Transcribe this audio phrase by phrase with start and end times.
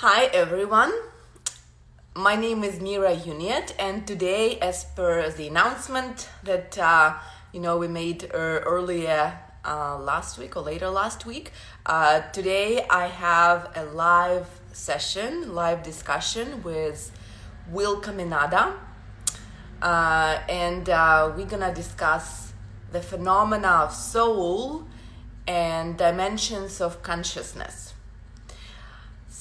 [0.00, 0.92] Hi everyone.
[2.14, 7.14] My name is Mira Uniet, and today, as per the announcement that uh,
[7.54, 11.50] you know we made uh, earlier uh, last week or later last week,
[11.86, 17.10] uh, today I have a live session, live discussion with
[17.72, 18.74] Will Caminada,
[19.80, 22.52] uh, and uh, we're gonna discuss
[22.92, 24.84] the phenomena of soul
[25.46, 27.95] and dimensions of consciousness.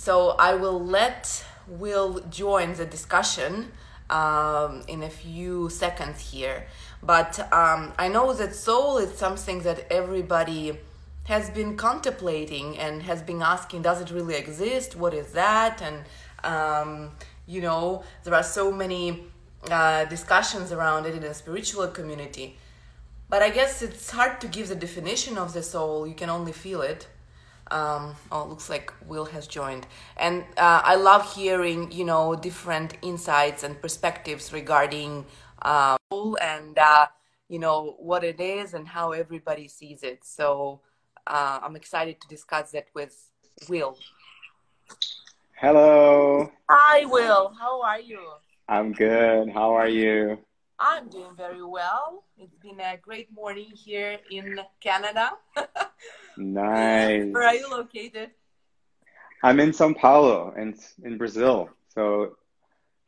[0.06, 3.72] So I will let Will join the discussion
[4.12, 6.68] um, in a few seconds here.
[7.02, 10.78] But um, I know that soul is something that everybody
[11.24, 14.96] has been contemplating and has been asking does it really exist?
[14.96, 15.82] What is that?
[15.82, 16.04] And,
[16.44, 17.12] um,
[17.48, 19.24] you know, there are so many
[19.72, 22.60] uh, discussions around it in the spiritual community.
[23.28, 26.52] But I guess it's hard to give the definition of the soul, you can only
[26.52, 27.08] feel it.
[27.72, 29.88] Um, oh, looks like Will has joined,
[30.18, 35.26] and uh, I love hearing you know different insights and perspectives regarding
[35.62, 35.98] uh,
[36.42, 37.08] and uh,
[37.50, 40.24] you know what it is and how everybody sees it.
[40.24, 40.82] So
[41.28, 43.16] uh, I'm excited to discuss that with
[43.68, 43.98] Will.
[45.58, 46.52] Hello.
[46.70, 47.54] Hi, Will.
[47.60, 48.20] How are you?
[48.68, 49.50] I'm good.
[49.50, 50.38] How are you?
[50.80, 52.26] I'm doing very well.
[52.38, 55.32] It's been a great morning here in Canada.
[56.38, 57.26] nice.
[57.34, 58.32] Where are you located?
[59.44, 61.70] I'm in Sao Paulo and in Brazil.
[61.94, 62.38] So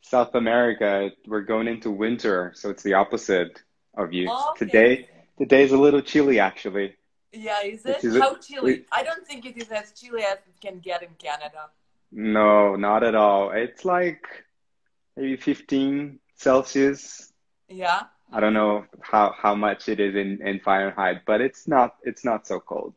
[0.02, 3.61] South America, we're going into winter, so it's the opposite
[3.95, 4.28] of you.
[4.30, 4.66] Oh, okay.
[4.66, 6.95] Today today is a little chilly actually.
[7.33, 8.03] Yeah, is it?
[8.03, 8.86] is How chilly?
[8.92, 11.70] I don't think it is as chilly as it can get in Canada.
[12.11, 13.52] No, not at all.
[13.52, 14.25] It's like
[15.16, 17.33] maybe 15 Celsius.
[17.67, 18.03] Yeah.
[18.31, 22.25] I don't know how, how much it is in, in Fahrenheit, but it's not it's
[22.25, 22.94] not so cold.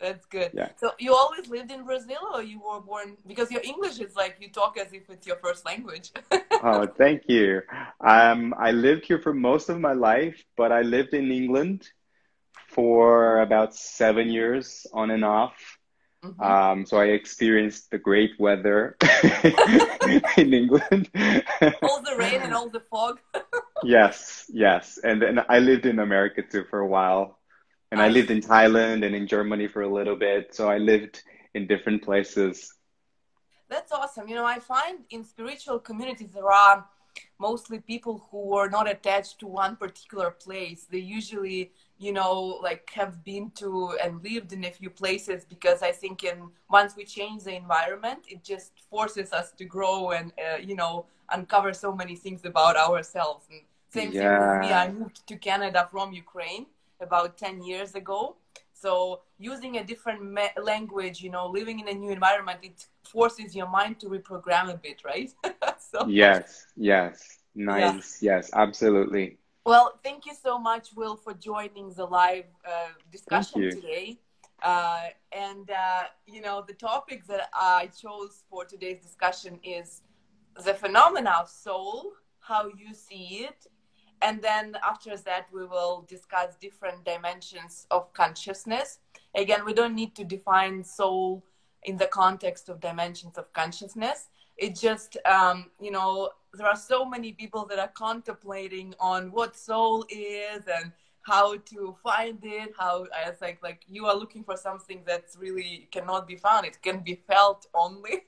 [0.00, 0.50] That's good.
[0.54, 0.68] Yeah.
[0.76, 4.36] So you always lived in Brazil or you were born because your English is like
[4.40, 6.12] you talk as if it's your first language.
[6.62, 7.60] Oh, thank you.
[8.00, 11.86] Um, I lived here for most of my life, but I lived in England
[12.68, 15.78] for about seven years on and off.
[16.24, 16.40] Mhm.
[16.42, 18.96] Um, so I experienced the great weather
[20.36, 21.10] in England.
[21.82, 23.20] all the rain and all the fog.
[23.84, 24.98] Yes, yes.
[25.04, 27.35] And then I lived in America too for a while.
[27.92, 30.54] And I lived in Thailand and in Germany for a little bit.
[30.54, 31.22] So I lived
[31.54, 32.74] in different places.
[33.68, 34.28] That's awesome.
[34.28, 36.86] You know, I find in spiritual communities there are
[37.38, 40.86] mostly people who are not attached to one particular place.
[40.90, 45.82] They usually, you know, like have been to and lived in a few places because
[45.82, 50.32] I think in once we change the environment, it just forces us to grow and
[50.38, 53.46] uh, you know uncover so many things about ourselves.
[53.50, 54.72] And same thing with me.
[54.72, 56.66] I moved to Canada from Ukraine
[57.00, 58.36] about ten years ago.
[58.72, 63.54] So using a different ma- language, you know, living in a new environment, it forces
[63.54, 65.32] your mind to reprogram a bit, right?
[65.78, 67.38] so Yes, yes.
[67.54, 68.22] Nice.
[68.22, 69.38] Yes, absolutely.
[69.64, 74.18] well, thank you so much, Will, for joining the live uh, discussion today.
[74.62, 80.02] Uh, and uh, you know, the topic that I chose for today's discussion is
[80.64, 83.66] the phenomena of soul, how you see it,
[84.26, 88.88] and then after that we will discuss different dimensions of consciousness.
[89.42, 91.44] Again, we don't need to define soul
[91.84, 94.18] in the context of dimensions of consciousness.
[94.56, 99.56] It just, um, you know, there are so many people that are contemplating on what
[99.56, 100.90] soul is and
[101.22, 102.72] how to find it.
[102.78, 106.66] How it's like like you are looking for something that's really cannot be found.
[106.66, 108.16] It can be felt only.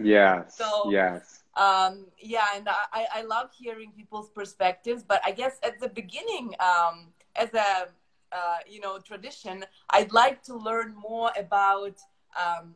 [0.00, 1.37] Yes, So- yes.
[1.56, 5.02] Um, yeah, and I, I- love hearing people's perspectives.
[5.02, 7.88] But I guess at the beginning, um, as a
[8.32, 11.96] uh, you know tradition, I'd like to learn more about
[12.38, 12.74] um,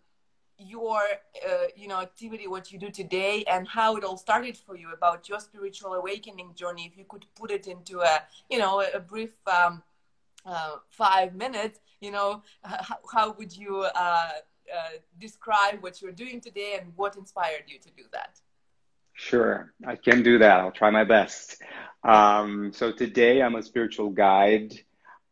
[0.58, 1.00] your
[1.48, 4.92] uh, you know activity, what you do today, and how it all started for you.
[4.92, 6.86] About your spiritual awakening journey.
[6.90, 9.82] If you could put it into a you know a brief um,
[10.44, 14.30] uh, five minutes, you know, how, how would you uh,
[14.74, 14.88] uh,
[15.20, 18.40] describe what you're doing today and what inspired you to do that?
[19.22, 20.60] Sure, I can do that.
[20.60, 21.62] I'll try my best.
[22.02, 24.72] Um, so today I'm a spiritual guide,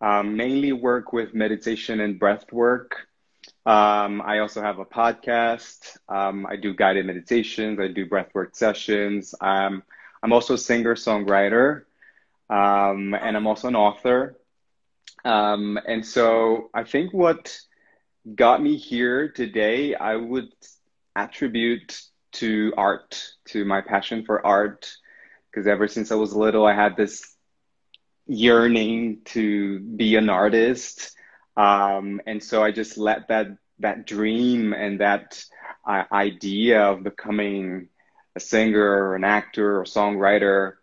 [0.01, 3.09] um, mainly work with meditation and breath work.
[3.67, 5.97] Um, I also have a podcast.
[6.09, 7.81] Um, I do guided meditations.
[7.81, 9.35] I do breathwork sessions.
[9.41, 9.83] Um,
[10.23, 11.83] I'm also a singer songwriter,
[12.51, 14.37] um, and I'm also an author.
[15.25, 17.59] And so I think what
[18.35, 20.51] got me here today, I would
[21.17, 22.01] attribute
[22.33, 24.91] to art, to my passion for art,
[25.51, 27.35] because ever since I was little, I had this
[28.27, 31.17] yearning to be an artist.
[31.57, 33.49] Um, and so I just let that
[33.81, 35.43] that dream and that
[35.87, 37.89] uh, idea of becoming
[38.37, 40.75] a singer or an actor or songwriter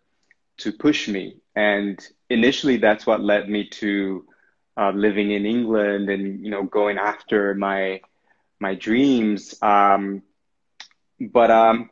[0.58, 1.36] to push me.
[1.54, 1.98] And
[2.28, 4.24] initially, that's what led me to
[4.76, 8.00] uh, living in England and you know going after my
[8.60, 9.54] my dreams.
[9.62, 10.22] Um,
[11.20, 11.90] but um,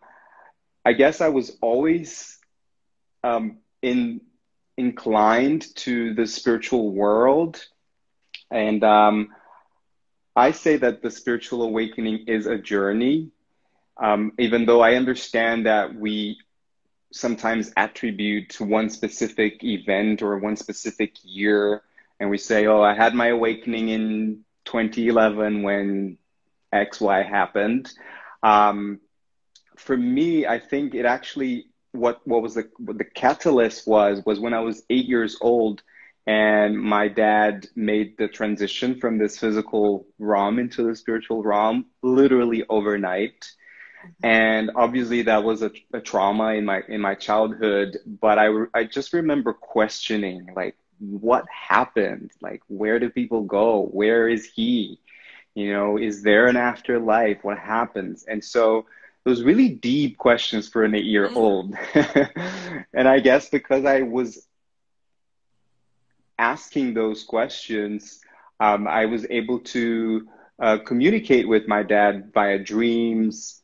[0.84, 2.38] I guess I was always
[3.24, 4.20] um, in
[4.76, 7.64] inclined to the spiritual world,
[8.50, 9.28] and um,
[10.36, 13.30] I say that the spiritual awakening is a journey.
[13.98, 16.38] Um, even though I understand that we
[17.12, 21.82] sometimes attribute to one specific event or one specific year,
[22.20, 26.18] and we say, "Oh, I had my awakening in 2011 when
[26.72, 27.90] X, Y happened."
[28.42, 29.00] Um,
[29.76, 34.38] for me, I think it actually what what was the what the catalyst was was
[34.40, 35.82] when I was eight years old,
[36.26, 42.64] and my dad made the transition from this physical realm into the spiritual realm literally
[42.68, 43.40] overnight.
[44.04, 44.26] Mm-hmm.
[44.26, 48.84] And obviously that was a, a trauma in my in my childhood, but I I
[48.84, 52.30] just remember questioning like what happened?
[52.40, 53.88] Like where do people go?
[53.92, 55.00] Where is he?
[55.54, 57.42] You know, is there an afterlife?
[57.42, 58.24] What happens?
[58.24, 58.84] And so
[59.26, 61.74] those really deep questions for an eight year old.
[62.94, 64.46] and I guess because I was
[66.38, 68.20] asking those questions,
[68.60, 70.28] um, I was able to
[70.62, 73.60] uh, communicate with my dad via dreams.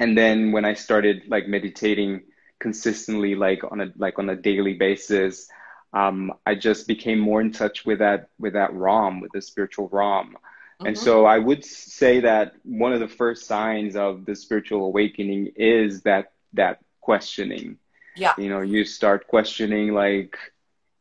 [0.00, 2.24] And then when I started like meditating
[2.58, 5.48] consistently, like on a like on a daily basis,
[5.92, 9.88] um, I just became more in touch with that with that realm, with the spiritual
[9.92, 10.36] realm.
[10.80, 11.04] And mm-hmm.
[11.04, 16.02] so I would say that one of the first signs of the spiritual awakening is
[16.02, 17.78] that that questioning.
[18.16, 18.34] Yeah.
[18.38, 20.36] You know, you start questioning like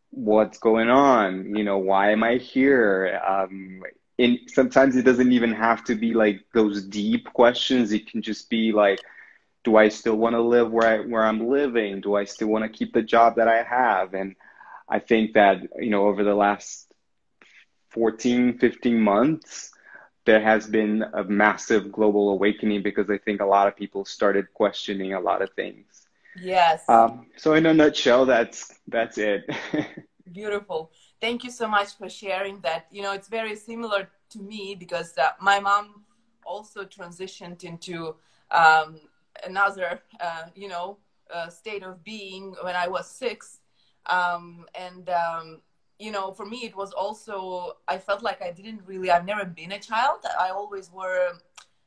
[0.10, 1.56] what's going on?
[1.56, 3.22] You know, why am I here?
[3.28, 3.84] Um
[4.18, 7.92] in sometimes it doesn't even have to be like those deep questions.
[7.92, 9.00] It can just be like
[9.64, 12.02] do I still want to live where I where I'm living?
[12.02, 14.14] Do I still want to keep the job that I have?
[14.14, 14.36] And
[14.90, 16.87] I think that, you know, over the last
[17.90, 19.72] 14, 15 months,
[20.26, 24.54] there has been a massive global awakening because I think a lot of people started
[24.54, 26.08] questioning a lot of things.
[26.40, 26.84] Yes.
[26.90, 29.50] Um, so in a nutshell, that's that's it.
[30.32, 30.92] Beautiful.
[31.22, 32.88] Thank you so much for sharing that.
[32.92, 36.04] You know, it's very similar to me because uh, my mom
[36.46, 38.16] also transitioned into
[38.52, 39.00] um,
[39.46, 40.98] another, uh, you know,
[41.34, 43.60] uh, state of being when I was six,
[44.06, 45.62] um, and um,
[46.00, 49.46] you know, for me, it was also, I felt like I didn't really, I've never
[49.46, 50.20] been a child.
[50.40, 51.34] I always were,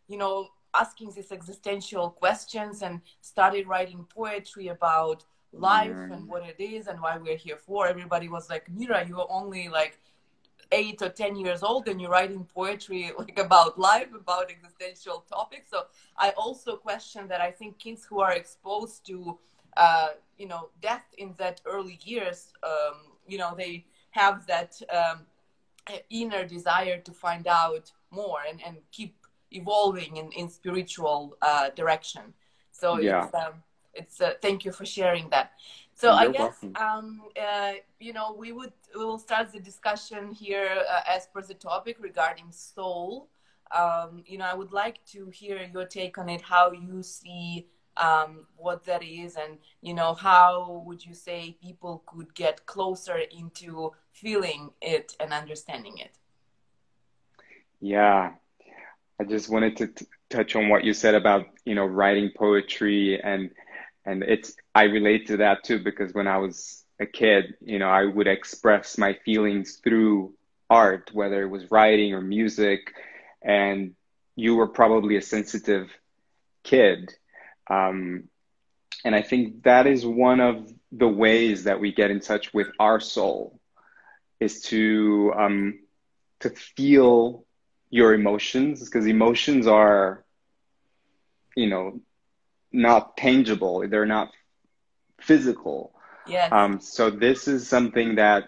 [0.09, 6.13] you know, asking these existential questions and started writing poetry about life mm.
[6.13, 7.87] and what it is and why we're here for.
[7.87, 9.99] Everybody was like, Mira, you're only like
[10.73, 15.71] eight or 10 years old and you're writing poetry like about life, about existential topics.
[15.71, 15.85] So
[16.17, 19.39] I also question that I think kids who are exposed to,
[19.77, 20.09] uh,
[20.39, 22.95] you know, death in that early years, um,
[23.27, 25.27] you know, they, have that um,
[26.11, 29.15] inner desire to find out more and, and keep
[29.51, 32.23] evolving in, in spiritual uh, direction.
[32.73, 33.25] So yeah.
[33.25, 33.53] it's, um,
[33.95, 35.53] it's uh, thank you for sharing that.
[35.95, 40.33] So You're I guess um, uh, you know we would we will start the discussion
[40.33, 43.29] here uh, as per the topic regarding soul.
[43.77, 47.67] Um, you know I would like to hear your take on it, how you see
[47.97, 53.19] um, what that is and you know how would you say people could get closer
[53.19, 56.17] into feeling it and understanding it.
[57.81, 58.33] Yeah.
[59.21, 63.21] I just wanted to t- touch on what you said about you know writing poetry
[63.21, 63.51] and
[64.07, 67.89] and it's i relate to that too because when i was a kid you know
[67.89, 70.33] i would express my feelings through
[70.71, 72.95] art whether it was writing or music
[73.43, 73.95] and
[74.37, 75.91] you were probably a sensitive
[76.63, 77.13] kid.
[77.69, 78.25] Um,
[79.05, 82.69] and I think that is one of the ways that we get in touch with
[82.79, 83.60] our soul
[84.41, 85.81] is to um,
[86.41, 87.45] to feel
[87.91, 90.25] your emotions because emotions are
[91.57, 92.01] you know
[92.73, 94.31] not tangible they're not
[95.21, 95.93] physical
[96.27, 96.51] yes.
[96.53, 98.45] um so this is something that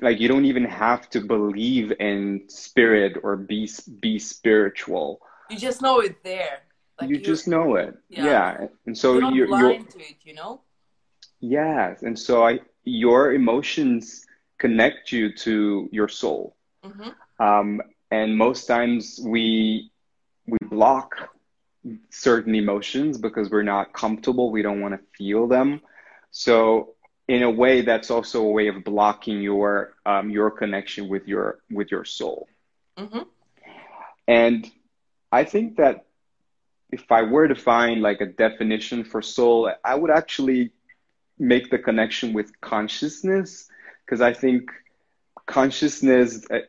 [0.00, 3.68] like you don't even have to believe in spirit or be
[3.98, 6.62] be spiritual you just know it there
[7.00, 7.96] like you just know it.
[8.08, 8.24] Yeah.
[8.24, 8.66] yeah.
[8.86, 10.60] And so you're, you're blind you're, to it, you know?
[11.40, 12.02] Yes.
[12.02, 14.26] And so I your emotions
[14.58, 16.56] connect you to your soul.
[16.84, 17.42] Mm-hmm.
[17.42, 19.90] Um, and most times we
[20.46, 21.14] we block
[22.10, 24.50] certain emotions because we're not comfortable.
[24.50, 25.80] We don't want to feel them.
[26.30, 26.94] So
[27.28, 31.60] in a way, that's also a way of blocking your um, your connection with your
[31.70, 32.48] with your soul.
[32.96, 33.20] Mm-hmm.
[34.26, 34.70] And
[35.30, 36.06] I think that
[36.90, 40.72] if I were to find like a definition for soul, I would actually
[41.38, 43.68] make the connection with consciousness
[44.08, 44.70] because I think
[45.44, 46.60] consciousness, uh,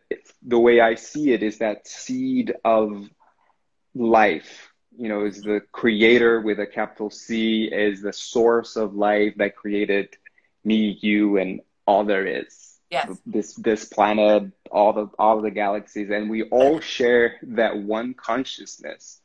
[0.45, 3.09] the way I see it, is that seed of
[3.95, 4.73] life.
[4.97, 9.55] You know, is the creator with a capital C, is the source of life that
[9.55, 10.09] created
[10.65, 12.77] me, you, and all there is.
[12.91, 13.17] Yes.
[13.25, 19.21] This this planet, all the all the galaxies, and we all share that one consciousness.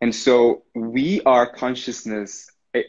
[0.00, 2.86] And so we are consciousness it,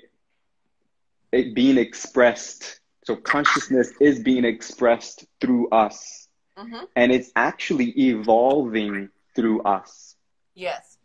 [1.31, 2.80] it being expressed.
[3.11, 6.29] So consciousness is being expressed through us.
[6.57, 6.85] Mm-hmm.
[6.95, 10.15] And it's actually evolving through us.
[10.55, 10.97] Yes.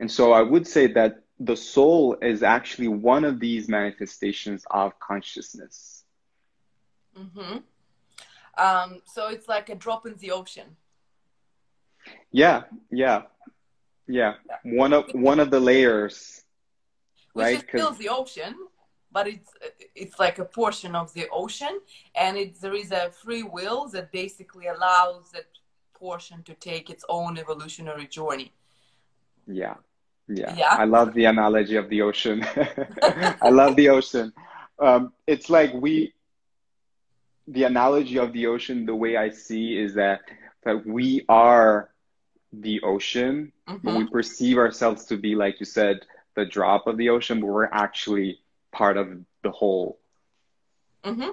[0.00, 4.98] And so I would say that the soul is actually one of these manifestations of
[4.98, 6.04] consciousness.
[7.16, 7.58] Mm-hmm.
[8.58, 10.76] Um, so it's like a drop in the ocean.
[12.32, 13.22] Yeah, yeah,
[14.08, 14.34] yeah.
[14.64, 16.42] One of one of the layers,
[17.32, 17.64] Which right?
[17.68, 18.56] still the ocean,
[19.14, 19.50] but it's
[20.02, 21.74] it's like a portion of the ocean,
[22.22, 25.48] and it there is a free will that basically allows that
[26.04, 28.50] portion to take its own evolutionary journey.
[29.46, 29.76] Yeah,
[30.28, 30.52] yeah.
[30.62, 30.74] Yeah.
[30.82, 32.38] I love the analogy of the ocean.
[33.48, 34.32] I love the ocean.
[34.78, 36.12] Um, it's like we,
[37.46, 40.20] the analogy of the ocean, the way I see is that
[40.64, 41.90] that we are
[42.52, 43.96] the ocean, but Mhm.
[43.98, 45.96] we perceive ourselves to be, like you said,
[46.36, 48.40] the drop of the ocean, but we're actually
[48.74, 49.06] part of
[49.42, 49.98] the whole.
[51.04, 51.30] Mm-hmm.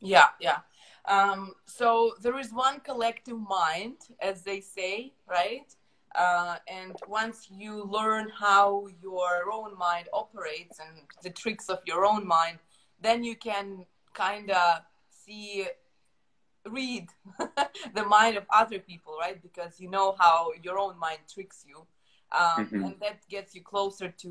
[0.00, 0.58] Yeah, yeah.
[1.06, 5.68] Um, so there is one collective mind, as they say, right?
[6.14, 12.04] Uh, and once you learn how your own mind operates and the tricks of your
[12.06, 12.58] own mind,
[13.00, 13.84] then you can
[14.14, 15.66] kind of see,
[16.70, 17.08] read
[17.94, 19.42] the mind of other people, right?
[19.42, 21.78] Because you know how your own mind tricks you.
[22.32, 22.84] Um, Mhm.
[22.84, 24.28] And that gets you closer to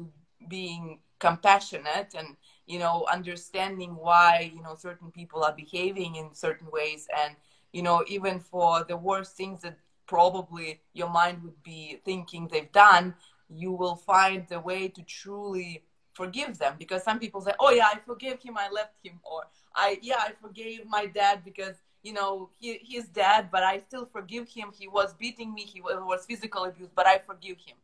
[0.48, 6.67] being compassionate and you know understanding why you know certain people are behaving in certain
[6.72, 7.08] ways.
[7.24, 7.36] And
[7.72, 9.77] you know even for the worst things that
[10.08, 13.15] probably your mind would be thinking they've done
[13.50, 16.75] you will find the way to truly forgive them.
[16.77, 19.43] Because some people say oh yeah i forgive him i left him or
[19.75, 24.05] i yeah i forgave my dad because you know he, he's dead but i still
[24.05, 24.70] forgive him.
[24.77, 25.62] He was beating me.
[25.63, 27.75] He wa- was physical abuse but i forgive him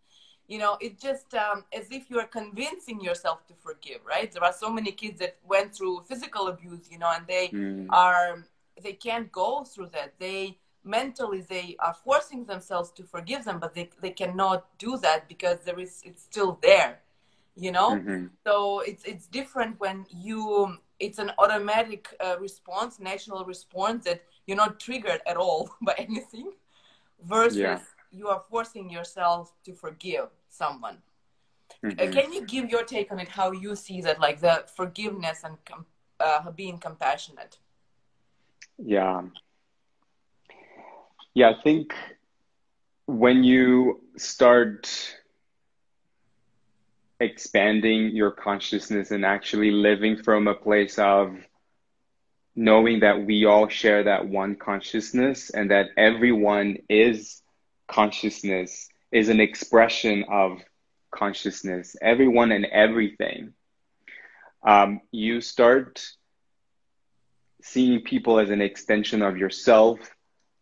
[0.49, 4.43] you know it's just um, as if you are convincing yourself to forgive right there
[4.43, 7.87] are so many kids that went through physical abuse you know and they Mm.
[7.89, 8.45] are
[8.83, 13.73] they can't go through that they mentally they are forcing themselves to forgive them but
[13.75, 16.99] they, they cannot do that because there is it's still there
[17.55, 18.29] you know Mhm.
[18.45, 24.57] so it's it's different when you it's an automatic uh, response natural response that you're
[24.57, 26.51] not triggered at all by anything
[27.23, 27.79] versus Yeah.
[28.11, 31.01] you are forcing yourself to forgive someone
[31.99, 32.11] uh, Mhm.
[32.11, 35.63] can you give your take on it how you see that like the forgiveness and
[35.65, 35.85] com-
[36.19, 37.57] uh, being compassionate
[38.77, 39.23] Yeah.
[41.33, 41.93] Yeah, I think
[43.07, 45.15] when you start
[47.19, 51.35] expanding your consciousness and actually living from a place of
[52.55, 57.41] knowing that we all share that one consciousness and that everyone is
[57.87, 60.61] consciousness is an expression of
[61.11, 63.53] consciousness, everyone and everything.
[64.63, 66.05] Um, you start
[67.61, 69.99] seeing people as an extension of yourself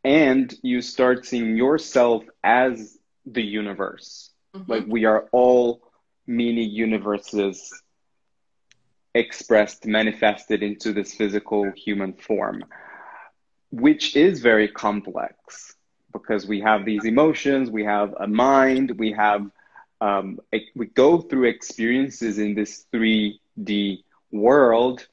[0.04, 4.68] and you start seeing yourself as the universe Mhm.
[4.68, 5.84] like we are all
[6.26, 7.84] mini universes
[9.14, 12.64] expressed manifested into this physical human form
[13.72, 15.77] which is very complex
[16.18, 19.50] because we have these emotions we have a mind we have
[20.02, 20.40] um,
[20.76, 25.08] we go through experiences in this 3d world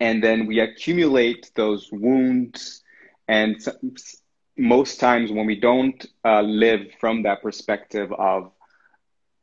[0.00, 2.82] and then we accumulate those wounds.
[3.26, 3.56] And
[4.56, 8.52] most times when we don't uh, live from that perspective of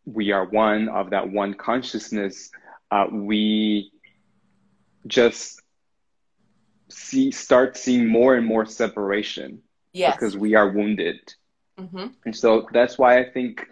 [0.06, 2.52] we are one of that one consciousness
[2.92, 3.92] uh, we
[5.08, 5.62] just
[6.90, 9.62] see start seeing more and more separation
[9.96, 10.16] yes.
[10.16, 11.20] because we are wounded.
[11.78, 13.68] Hmm and so that's why i think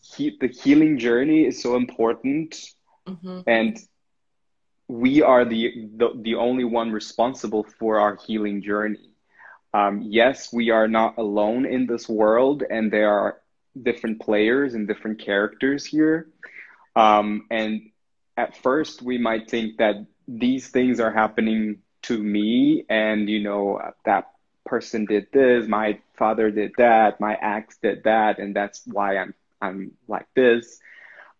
[0.00, 2.56] he, the healing journey is so important.
[3.06, 3.78] Hmm and
[4.88, 9.10] we are the, the the only one responsible for our healing journey.
[9.74, 13.40] Um, yes, we are not alone in this world, and there are
[13.80, 16.28] different players and different characters here.
[16.96, 17.90] Um, and
[18.36, 19.96] at first, we might think that
[20.26, 24.30] these things are happening to me, and you know that
[24.68, 29.34] person did this, my father did that, my ex did that, and that's why I'm
[29.60, 30.80] I'm like this.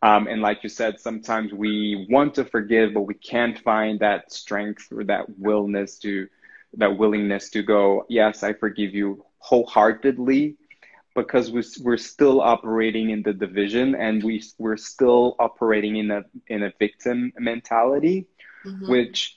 [0.00, 4.32] Um, and like you said, sometimes we want to forgive, but we can't find that
[4.32, 6.28] strength or that willingness to,
[6.75, 10.56] that willingness to go, yes, I forgive you wholeheartedly,
[11.16, 16.23] because we, we're still operating in the division and we we're still operating in a
[16.47, 18.26] in a victim mentality,
[18.64, 18.88] mm-hmm.
[18.88, 19.37] which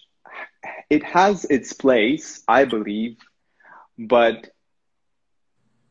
[0.89, 3.17] it has its place, I believe,
[4.07, 4.49] but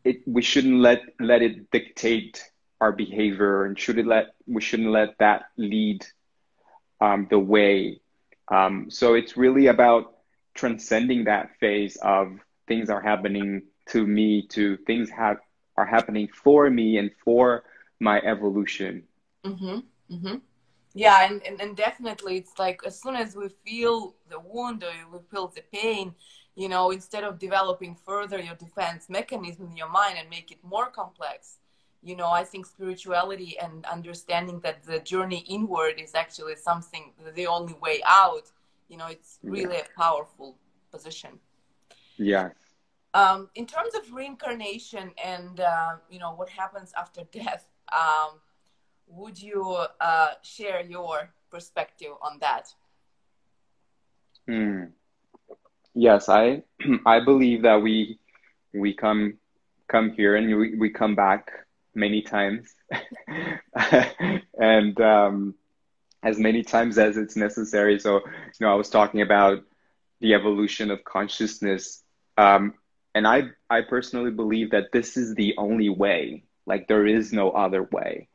[0.04, 2.42] it we shouldn't let let it dictate
[2.80, 6.04] our behavior and should it let we shouldn't let that lead
[7.00, 8.00] um, the way.
[8.48, 10.14] Um, so it's really about
[10.54, 15.38] transcending that phase of things are happening to me to things have
[15.76, 17.64] are happening for me and for
[18.00, 19.04] my evolution.
[19.44, 19.78] Mm-hmm.
[20.14, 20.36] Mm-hmm.
[20.94, 24.90] Yeah, and, and, and definitely it's like as soon as we feel the wound or
[25.12, 26.14] we feel the pain,
[26.56, 30.58] you know, instead of developing further your defense mechanism in your mind and make it
[30.62, 31.58] more complex,
[32.02, 37.46] you know i think spirituality and understanding that the journey inward is actually something the
[37.46, 38.50] only way out
[38.88, 39.82] you know it's really yeah.
[39.82, 40.56] a powerful
[40.90, 41.30] position
[42.16, 42.48] yeah
[43.12, 48.38] um, in terms of reincarnation and uh, you know what happens after death um,
[49.08, 52.72] would you uh, share your perspective on that
[54.46, 54.84] hmm.
[56.06, 56.62] Yes i
[57.06, 58.18] i believe that we
[58.74, 59.34] we come
[59.88, 61.50] come here and we, we come back
[61.94, 62.74] many times
[64.58, 65.54] and um,
[66.22, 67.98] as many times as it's necessary.
[67.98, 69.62] So, you know, I was talking about
[70.20, 72.02] the evolution of consciousness.
[72.38, 72.74] Um,
[73.14, 76.44] and I, I personally believe that this is the only way.
[76.66, 78.28] Like there is no other way.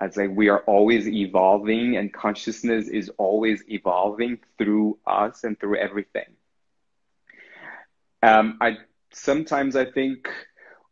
[0.00, 5.78] It's like we are always evolving and consciousness is always evolving through us and through
[5.78, 6.37] everything.
[8.22, 8.78] Um, I
[9.12, 10.28] sometimes I think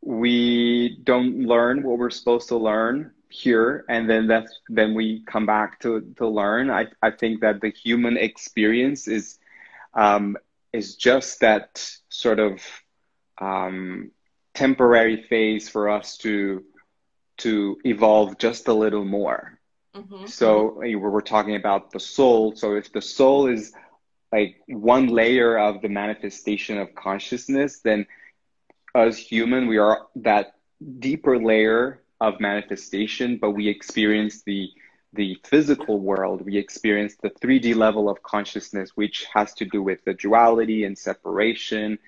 [0.00, 5.46] we don't learn what we're supposed to learn here and then that's then we come
[5.46, 6.70] back to to learn.
[6.70, 9.38] I i think that the human experience is
[9.94, 10.36] um
[10.72, 12.60] is just that sort of
[13.38, 14.10] um
[14.54, 16.64] temporary phase for us to
[17.38, 19.58] to evolve just a little more.
[19.94, 20.26] Mm-hmm.
[20.26, 22.54] so we're talking about the soul.
[22.54, 23.72] So if the soul is
[24.32, 28.06] like one layer of the manifestation of consciousness then
[28.96, 30.54] as human, we are that
[30.98, 34.70] deeper layer of manifestation, but we experience the
[35.12, 36.42] the physical world.
[36.44, 40.96] We experience the 3D level of consciousness, which has to do with the duality and
[40.96, 41.98] separation,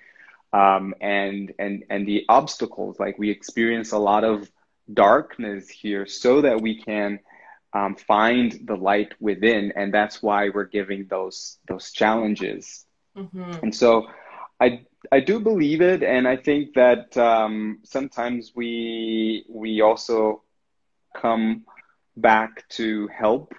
[0.53, 2.99] um, and and and the obstacles.
[2.99, 4.49] Like we experience a lot of
[4.91, 7.19] darkness here, so that we can
[7.73, 12.85] um, find the light within, and that's why we're giving those those challenges.
[13.15, 13.63] Mm-hmm.
[13.63, 14.07] And so,
[14.59, 20.43] I I do believe it, and I think that um, sometimes we we also
[21.15, 21.65] come
[22.17, 23.53] back to help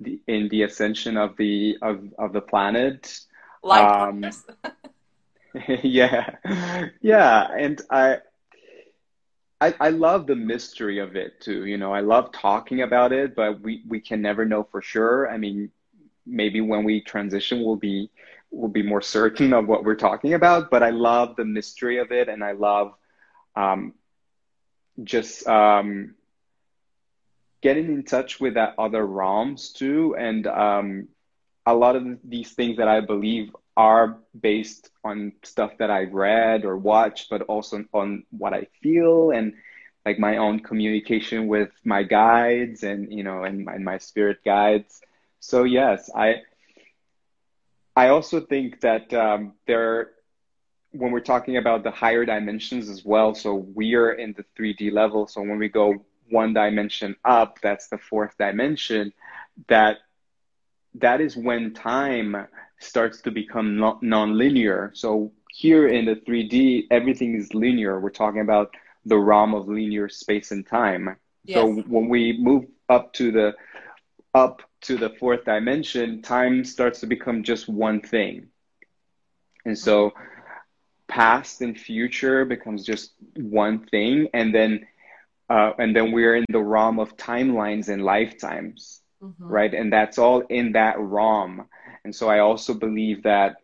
[0.00, 3.20] the, in the ascension of the of, of the planet.
[3.64, 4.24] Um,
[5.82, 6.36] yeah,
[7.00, 8.18] yeah, and I,
[9.62, 11.66] I I love the mystery of it too.
[11.66, 15.30] You know, I love talking about it, but we we can never know for sure.
[15.30, 15.70] I mean,
[16.26, 18.10] maybe when we transition, we'll be
[18.50, 20.70] we'll be more certain of what we're talking about.
[20.70, 22.94] But I love the mystery of it, and I love
[23.54, 23.94] um,
[25.04, 26.14] just um,
[27.62, 30.16] getting in touch with that other realms too.
[30.18, 31.08] And um,
[31.66, 36.64] a lot of these things that I believe are based on stuff that I've read
[36.64, 39.54] or watched, but also on what I feel and
[40.04, 45.00] like my own communication with my guides and you know and my, my spirit guides.
[45.40, 46.42] So yes, I
[47.96, 50.10] I also think that um, there,
[50.92, 54.92] when we're talking about the higher dimensions as well, so we are in the 3D
[54.92, 55.26] level.
[55.26, 59.12] So when we go one dimension up, that's the fourth dimension.
[59.68, 59.98] That
[60.94, 62.36] that is when time
[62.82, 64.90] starts to become non-linear.
[64.94, 68.00] So here in the 3D, everything is linear.
[68.00, 71.16] We're talking about the realm of linear space and time.
[71.44, 71.56] Yes.
[71.56, 73.54] So when we move up to the
[74.34, 78.48] up to the fourth dimension, time starts to become just one thing.
[79.64, 80.12] And so
[81.08, 84.28] past and future becomes just one thing.
[84.32, 84.86] And then,
[85.50, 89.46] uh, and then we're in the realm of timelines and lifetimes, mm-hmm.
[89.46, 89.72] right?
[89.72, 91.68] And that's all in that realm.
[92.04, 93.56] And so I also believe that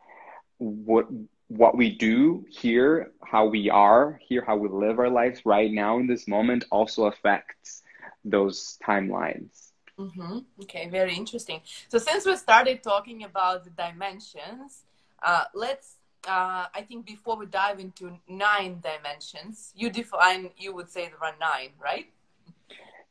[0.59, 1.07] what,
[1.49, 5.99] what we do here, how we are here, how we live our lives right now
[5.99, 7.83] in this moment also affects
[8.25, 9.71] those timelines.
[9.99, 10.39] Mm-hmm.
[10.63, 11.61] Okay, very interesting.
[11.89, 14.85] So since we started talking about the dimensions,
[15.23, 15.97] uh, let's.
[16.27, 20.51] Uh, I think before we dive into nine dimensions, you define.
[20.57, 22.07] You would say there are nine, right?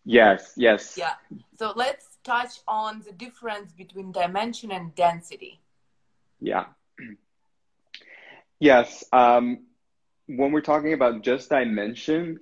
[0.05, 0.97] Yes, yes.
[0.97, 1.15] Yeah.
[1.59, 5.61] So let's touch on the difference between dimension and density.
[6.39, 6.65] Yeah.
[8.59, 9.03] Yes.
[9.13, 9.67] Um,
[10.25, 12.39] when we're talking about just dimension,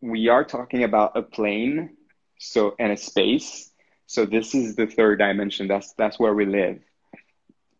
[0.00, 1.98] we are talking about a plane,
[2.38, 3.70] so and a space.
[4.06, 5.68] So this is the third dimension.
[5.68, 6.80] That's that's where we live.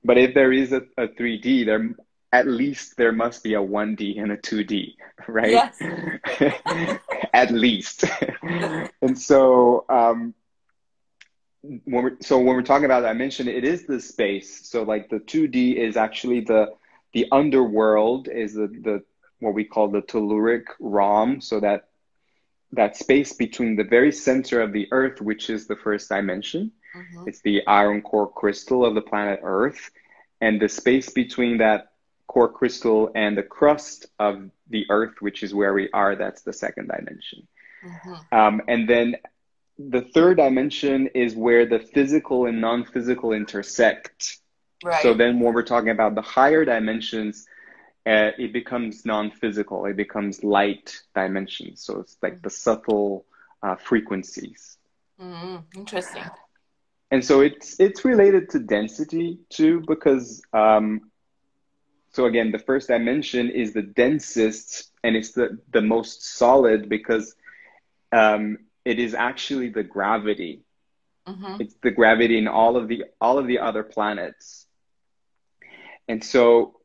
[0.04, 1.88] But if there is a, a 3D, there
[2.32, 5.50] at least there must be a 1D and a 2D, right?
[5.50, 5.80] Yes.
[7.32, 8.04] at least.
[9.02, 10.34] and so um,
[11.62, 14.68] when we're so when we're talking about dimension, it is the space.
[14.68, 16.72] So like the 2D is actually the
[17.12, 19.02] the underworld is the, the
[19.40, 21.40] what we call the telluric realm.
[21.40, 21.88] So that
[22.72, 27.28] that space between the very center of the Earth, which is the first dimension, mm-hmm.
[27.28, 29.90] it's the iron core crystal of the planet Earth,
[30.40, 31.92] and the space between that
[32.26, 36.52] core crystal and the crust of the Earth, which is where we are, that's the
[36.52, 37.46] second dimension.
[37.84, 38.38] Mm-hmm.
[38.38, 39.16] Um, and then
[39.88, 44.38] the third dimension is where the physical and non-physical intersect.
[44.84, 45.02] Right.
[45.02, 47.46] So then when we're talking about the higher dimensions,
[48.06, 49.86] uh, it becomes non-physical.
[49.86, 51.82] It becomes light dimensions.
[51.82, 52.42] So it's like mm-hmm.
[52.42, 53.26] the subtle
[53.62, 54.76] uh, frequencies.
[55.20, 55.56] Mm-hmm.
[55.78, 56.24] Interesting.
[57.10, 61.10] And so it's it's related to density too, because um,
[62.12, 67.34] so again, the first dimension is the densest and it's the the most solid because
[68.12, 68.58] um,
[68.90, 70.62] it is actually the gravity.
[71.28, 71.60] Mm-hmm.
[71.62, 74.66] It's the gravity in all of the all of the other planets.
[76.08, 76.80] And so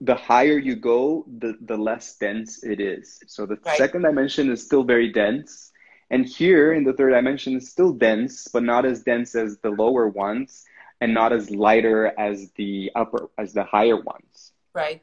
[0.00, 3.20] the higher you go, the, the less dense it is.
[3.26, 3.76] So the right.
[3.76, 5.70] second dimension is still very dense.
[6.10, 9.70] And here in the third dimension is still dense, but not as dense as the
[9.70, 10.64] lower ones
[11.00, 14.52] and not as lighter as the upper, as the higher ones.
[14.74, 15.02] Right.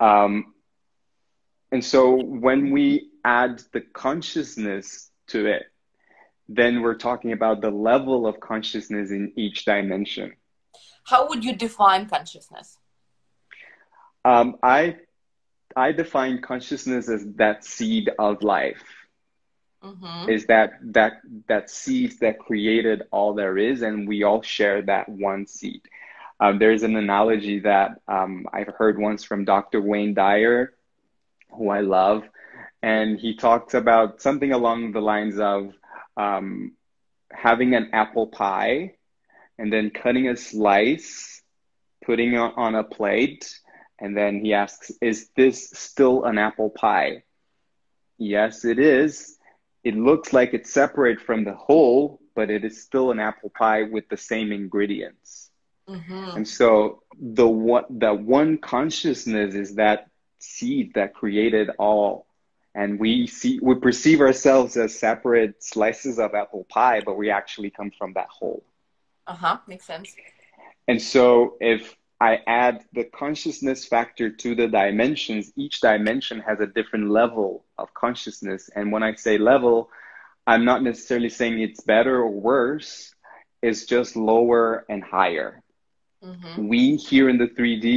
[0.00, 0.54] Um,
[1.70, 5.64] and so when we add the consciousness to it,
[6.48, 10.34] then we're talking about the level of consciousness in each dimension.
[11.04, 12.78] How would you define consciousness?
[14.24, 14.96] Um, I
[15.76, 18.82] I define consciousness as that seed of life.
[19.82, 20.30] Mm-hmm.
[20.30, 25.08] Is that that that seed that created all there is, and we all share that
[25.08, 25.82] one seed.
[26.40, 29.80] Um, there's an analogy that um, I've heard once from Dr.
[29.80, 30.74] Wayne Dyer,
[31.50, 32.24] who I love,
[32.82, 35.72] and he talks about something along the lines of
[36.16, 36.72] um,
[37.32, 38.94] having an apple pie
[39.58, 41.42] and then cutting a slice,
[42.04, 43.58] putting it on a plate,
[43.98, 47.24] and then he asks, Is this still an apple pie?
[48.16, 49.36] Yes, it is.
[49.82, 53.82] It looks like it's separate from the whole, but it is still an apple pie
[53.82, 55.50] with the same ingredients.
[55.88, 56.36] Mm-hmm.
[56.36, 62.27] And so the one, the one consciousness is that seed that created all
[62.78, 67.70] and we see we perceive ourselves as separate slices of apple pie but we actually
[67.70, 68.62] come from that whole.
[69.26, 70.14] Uh-huh makes sense.
[70.86, 76.66] And so if i add the consciousness factor to the dimensions each dimension has a
[76.66, 78.70] different level of consciousness.
[78.76, 79.90] And when i say level
[80.46, 83.14] i'm not necessarily saying it's better or worse.
[83.60, 85.50] It's just lower and higher.
[86.24, 86.68] Mm-hmm.
[86.72, 87.88] we here in the 3d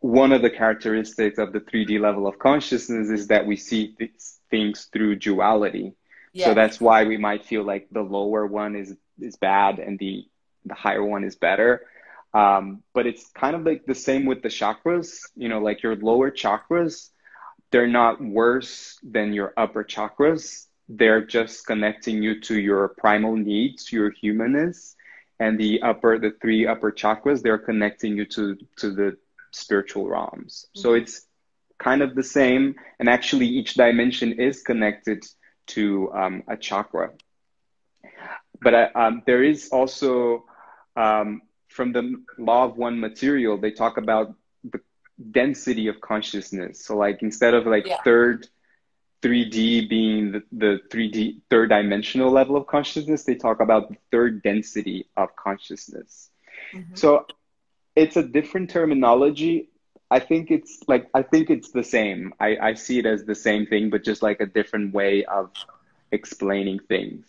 [0.00, 4.10] one of the characteristics of the 3D level of consciousness is that we see th-
[4.50, 5.92] things through duality.
[6.32, 6.48] Yes.
[6.48, 10.26] So that's why we might feel like the lower one is is bad and the
[10.64, 11.86] the higher one is better.
[12.32, 15.20] Um, but it's kind of like the same with the chakras.
[15.36, 17.10] You know, like your lower chakras,
[17.70, 20.66] they're not worse than your upper chakras.
[20.88, 24.96] They're just connecting you to your primal needs, your humanness,
[25.38, 29.16] and the upper, the three upper chakras, they're connecting you to to the
[29.52, 30.66] spiritual realms.
[30.66, 30.80] Mm-hmm.
[30.80, 31.26] So it's
[31.78, 35.24] kind of the same, and actually each dimension is connected
[35.68, 37.10] to um, a chakra.
[38.60, 40.44] But uh, um, there is also
[40.96, 44.34] um, from the law of one material, they talk about
[44.64, 44.80] the
[45.30, 46.84] density of consciousness.
[46.84, 48.02] So like instead of like yeah.
[48.02, 48.48] third
[49.22, 54.42] 3D being the, the 3D third dimensional level of consciousness, they talk about the third
[54.42, 56.30] density of consciousness.
[56.74, 56.94] Mm-hmm.
[56.94, 57.26] So
[57.96, 59.68] it's a different terminology.
[60.10, 62.34] I think it's like I think it's the same.
[62.40, 65.50] I, I see it as the same thing, but just like a different way of
[66.10, 67.26] explaining things.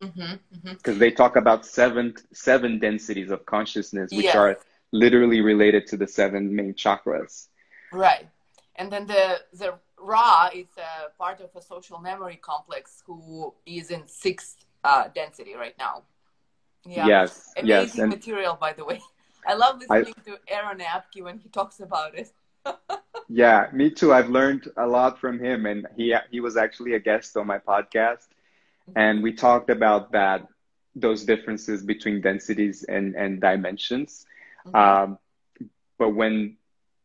[0.00, 0.98] Because mm-hmm, mm-hmm.
[0.98, 4.34] they talk about seven seven densities of consciousness, which yes.
[4.34, 4.58] are
[4.90, 7.46] literally related to the seven main chakras.
[7.92, 8.26] Right,
[8.74, 13.90] and then the the Ra is a part of a social memory complex who is
[13.92, 16.02] in sixth uh, density right now.
[16.84, 17.06] Yeah.
[17.06, 17.52] Yes.
[17.56, 17.98] Amazing yes.
[17.98, 19.00] And material, by the way.
[19.46, 22.32] I love listening I, to Aaron Abke when he talks about it.
[23.34, 24.12] Yeah, me too.
[24.12, 27.58] I've learned a lot from him, and he he was actually a guest on my
[27.58, 28.28] podcast,
[28.94, 30.46] and we talked about that
[30.94, 34.26] those differences between densities and and dimensions.
[34.66, 34.76] Mm-hmm.
[34.76, 35.18] Um,
[35.98, 36.58] but when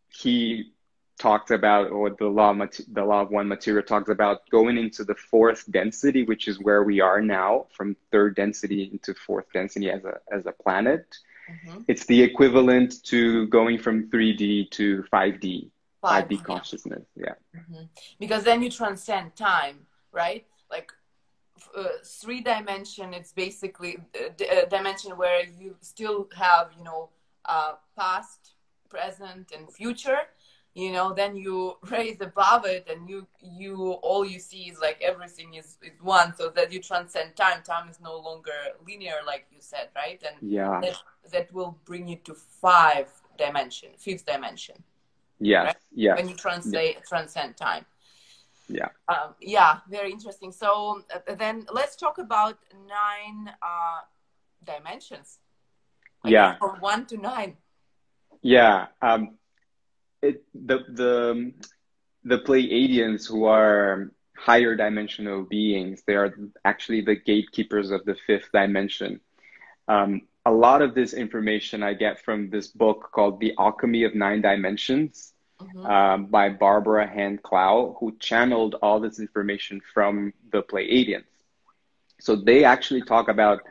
[0.09, 0.73] he
[1.17, 5.15] talked about, or the law the law of one material talks about going into the
[5.15, 10.03] fourth density, which is where we are now, from third density into fourth density as
[10.03, 11.05] a as a planet.
[11.49, 11.81] Mm-hmm.
[11.87, 15.69] It's the equivalent to going from 3D to 5D
[16.03, 16.43] 5D, yeah.
[16.43, 17.05] consciousness.
[17.15, 17.33] Yeah.
[17.55, 17.83] Mm-hmm.
[18.19, 19.79] Because then you transcend time,
[20.11, 20.45] right?
[20.69, 20.91] Like
[21.75, 27.09] uh, three dimension, it's basically a, a, dimension where you still have, you know,
[27.45, 28.53] uh, past,
[28.89, 30.19] present, and future.
[30.77, 35.01] You know, then you raise above it, and you you all you see is like
[35.01, 37.63] everything is is one, so that you transcend time.
[37.63, 40.21] Time is no longer linear, like you said, right?
[40.21, 40.97] And yeah, that,
[41.31, 43.09] that will bring you to five
[43.39, 44.75] dimension, fifth dimension.
[45.39, 45.65] Yes.
[45.65, 45.75] Right?
[45.95, 46.15] Yeah.
[46.15, 47.09] When you translate yeah.
[47.09, 47.85] transcend time.
[48.69, 48.89] Yeah.
[49.07, 49.79] Um, yeah.
[49.89, 50.51] Very interesting.
[50.51, 54.01] So uh, then let's talk about nine uh,
[54.63, 55.39] dimensions.
[56.23, 56.57] Like yeah.
[56.57, 57.57] From one to nine.
[58.43, 58.87] Yeah.
[59.01, 59.37] Um,
[60.21, 61.53] it the the
[62.23, 66.03] the Pleiadians who are higher dimensional beings.
[66.05, 69.19] They are actually the gatekeepers of the fifth dimension.
[69.87, 74.15] Um, a lot of this information I get from this book called The Alchemy of
[74.15, 75.85] Nine Dimensions mm-hmm.
[75.85, 81.25] um, by Barbara Hand Clow, who channeled all this information from the Pleiadians.
[82.19, 83.61] So they actually talk about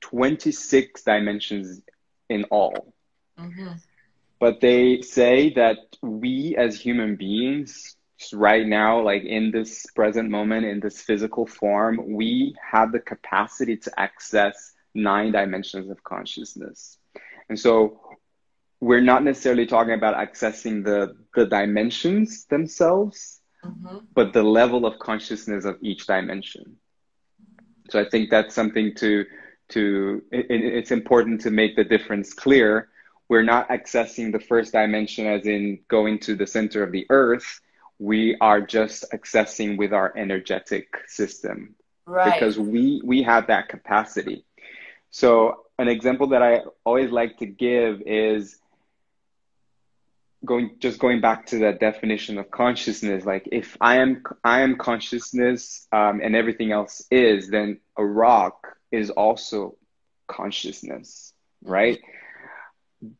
[0.00, 1.80] 26 dimensions
[2.28, 2.92] in all.
[3.38, 3.72] Mm-hmm.
[4.40, 7.96] But they say that we as human beings,
[8.32, 13.76] right now, like in this present moment, in this physical form, we have the capacity
[13.76, 16.98] to access nine dimensions of consciousness.
[17.48, 18.00] And so
[18.80, 23.98] we're not necessarily talking about accessing the, the dimensions themselves, mm-hmm.
[24.14, 26.76] but the level of consciousness of each dimension.
[27.90, 29.24] So I think that's something to,
[29.70, 32.88] to it, it's important to make the difference clear.
[33.30, 37.60] We're not accessing the first dimension as in going to the center of the earth.
[38.00, 41.76] We are just accessing with our energetic system.
[42.06, 42.34] Right.
[42.34, 44.44] Because we, we have that capacity.
[45.12, 48.58] So an example that I always like to give is
[50.44, 54.78] going just going back to that definition of consciousness like if i am i am
[54.78, 59.76] consciousness um, and everything else is then a rock is also
[60.28, 62.00] consciousness right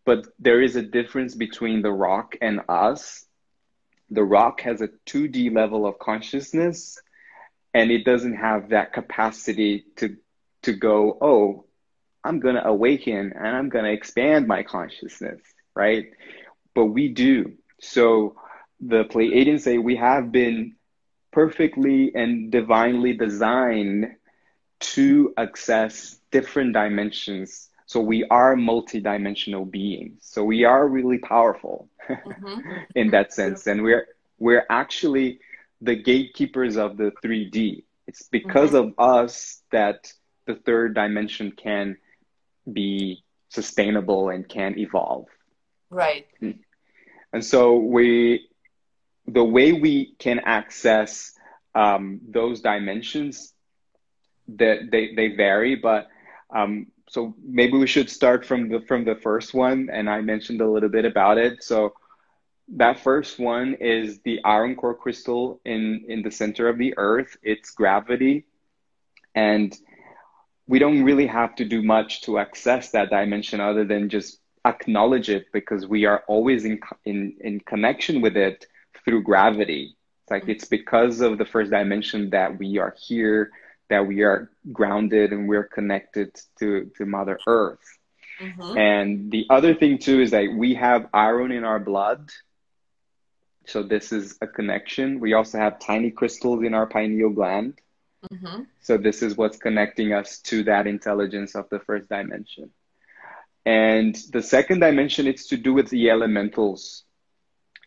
[0.04, 3.24] but there is a difference between the rock and us
[4.10, 7.00] the rock has a 2d level of consciousness
[7.72, 10.16] and it doesn't have that capacity to
[10.62, 11.64] to go oh
[12.24, 15.40] I'm going to awaken and I'm going to expand my consciousness,
[15.74, 16.06] right?
[16.74, 17.54] But we do.
[17.80, 18.36] So
[18.80, 20.76] the Pleiadians say we have been
[21.32, 24.16] perfectly and divinely designed
[24.80, 27.69] to access different dimensions.
[27.90, 30.20] So we are multidimensional beings.
[30.22, 32.60] So we are really powerful mm-hmm.
[32.94, 33.66] in that sense.
[33.66, 34.06] And we're
[34.38, 35.40] we're actually
[35.80, 37.82] the gatekeepers of the 3D.
[38.06, 39.00] It's because mm-hmm.
[39.00, 40.12] of us that
[40.46, 41.96] the third dimension can
[42.72, 45.26] be sustainable and can evolve.
[45.90, 46.28] Right.
[47.32, 48.46] And so we,
[49.26, 51.32] the way we can access
[51.74, 53.52] um, those dimensions,
[54.46, 56.06] that they, they vary, but
[56.54, 60.60] um, so maybe we should start from the from the first one, and I mentioned
[60.60, 61.64] a little bit about it.
[61.64, 61.92] So
[62.76, 67.36] that first one is the iron core crystal in in the center of the Earth.
[67.42, 68.46] It's gravity,
[69.34, 69.76] and
[70.68, 75.28] we don't really have to do much to access that dimension other than just acknowledge
[75.28, 78.66] it because we are always in in, in connection with it
[79.04, 79.96] through gravity.
[80.22, 83.50] It's like it's because of the first dimension that we are here,
[83.90, 87.98] that we are grounded and we're connected to, to Mother Earth.
[88.40, 88.78] Mm-hmm.
[88.78, 92.30] And the other thing too is that we have iron in our blood.
[93.66, 95.20] So this is a connection.
[95.20, 97.78] We also have tiny crystals in our pineal gland.
[98.32, 98.62] Mm-hmm.
[98.80, 102.70] So this is what's connecting us to that intelligence of the first dimension.
[103.66, 107.04] And the second dimension, it's to do with the elementals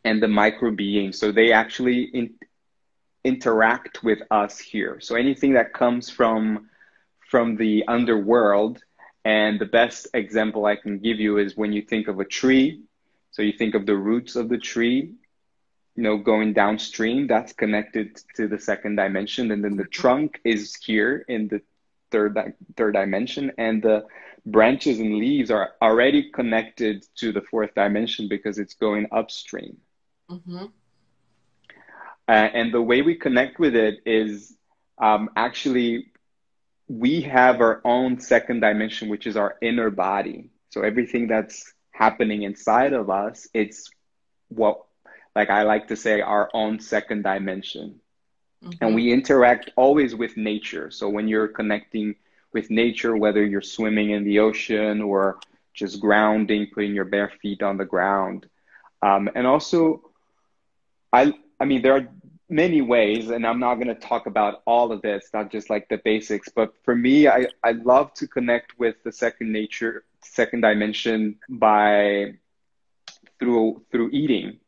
[0.03, 1.17] and the micro beings.
[1.17, 2.35] So they actually in,
[3.23, 4.99] interact with us here.
[4.99, 6.69] So anything that comes from
[7.29, 8.83] from the underworld,
[9.25, 12.81] and the best example I can give you is when you think of a tree.
[13.31, 15.13] So you think of the roots of the tree,
[15.95, 20.75] you know going downstream that's connected to the second dimension and then the trunk is
[20.75, 21.61] here in the
[22.11, 22.37] third
[22.75, 24.05] third dimension and the
[24.45, 29.77] branches and leaves are already connected to the fourth dimension because it's going upstream
[30.29, 30.65] Mm-hmm.
[32.27, 34.55] Uh, and the way we connect with it is
[34.97, 36.11] um, actually
[36.87, 40.49] we have our own second dimension, which is our inner body.
[40.69, 43.89] So everything that's happening inside of us, it's
[44.49, 44.83] what,
[45.35, 47.99] like I like to say, our own second dimension.
[48.63, 48.71] Mm-hmm.
[48.81, 50.91] And we interact always with nature.
[50.91, 52.15] So when you're connecting
[52.53, 55.39] with nature, whether you're swimming in the ocean or
[55.73, 58.47] just grounding, putting your bare feet on the ground.
[59.01, 60.09] Um, and also,
[61.11, 62.07] I, I mean, there are
[62.49, 65.87] many ways, and I'm not going to talk about all of this, not just like
[65.89, 70.61] the basics, but for me, I, I love to connect with the second nature, second
[70.61, 72.33] dimension by
[73.39, 74.59] through through eating.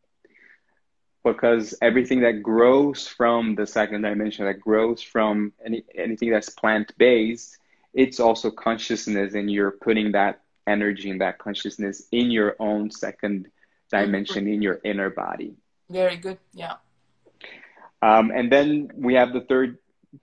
[1.23, 6.93] Because everything that grows from the second dimension that grows from any, anything that's plant
[6.99, 7.57] based
[7.95, 13.47] it's also consciousness and you're putting that energy and that consciousness in your own second
[13.89, 15.55] dimension in your inner body
[15.89, 16.75] very good yeah
[18.01, 19.77] um, and then we have the third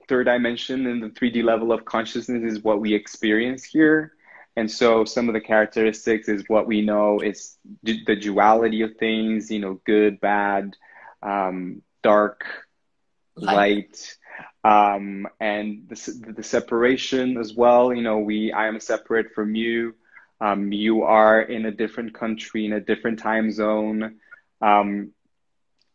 [0.08, 4.12] third dimension and the 3d level of consciousness is what we experience here
[4.56, 9.50] and so some of the characteristics is what we know is the duality of things
[9.50, 10.76] you know good bad
[11.22, 12.44] um, dark
[13.36, 14.16] light, light
[14.64, 17.92] um, and the, the separation as well.
[17.92, 19.94] You know, we I am separate from you.
[20.40, 24.16] Um, you are in a different country in a different time zone,
[24.60, 25.10] um,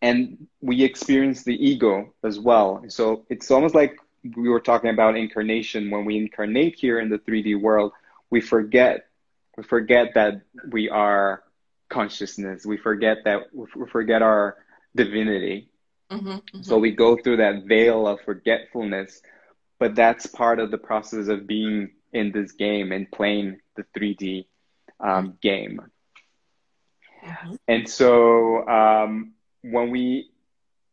[0.02, 2.84] and we experience the ego as well.
[2.90, 3.98] So it's almost like
[4.36, 5.90] we were talking about incarnation.
[5.90, 7.94] When we incarnate here in the 3D world,
[8.30, 9.08] we forget
[9.58, 11.44] we forget that we are
[11.90, 12.66] consciousness.
[12.66, 14.58] We forget that we forget our
[14.96, 15.70] divinity
[16.12, 16.62] Mm-hmm, mm-hmm.
[16.62, 19.22] So we go through that veil of forgetfulness,
[19.80, 24.46] but that's part of the process of being in this game and playing the 3D
[25.00, 25.82] um, game.
[27.26, 27.56] Mm-hmm.
[27.68, 30.30] And so um, when we,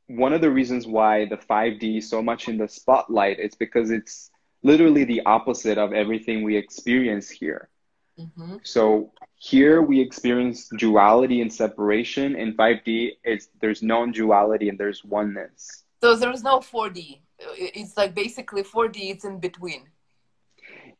[0.06, 3.90] one of the reasons why the 5D is so much in the spotlight, it's because
[3.90, 4.30] it's
[4.62, 7.68] literally the opposite of everything we experience here.
[8.18, 8.56] Mm-hmm.
[8.62, 12.36] So here we experience duality and separation.
[12.36, 15.84] In 5D, it's there's non-duality and there's oneness.
[16.00, 17.20] So there's no 4D.
[17.38, 19.10] It's like basically 4D.
[19.10, 19.88] It's in between.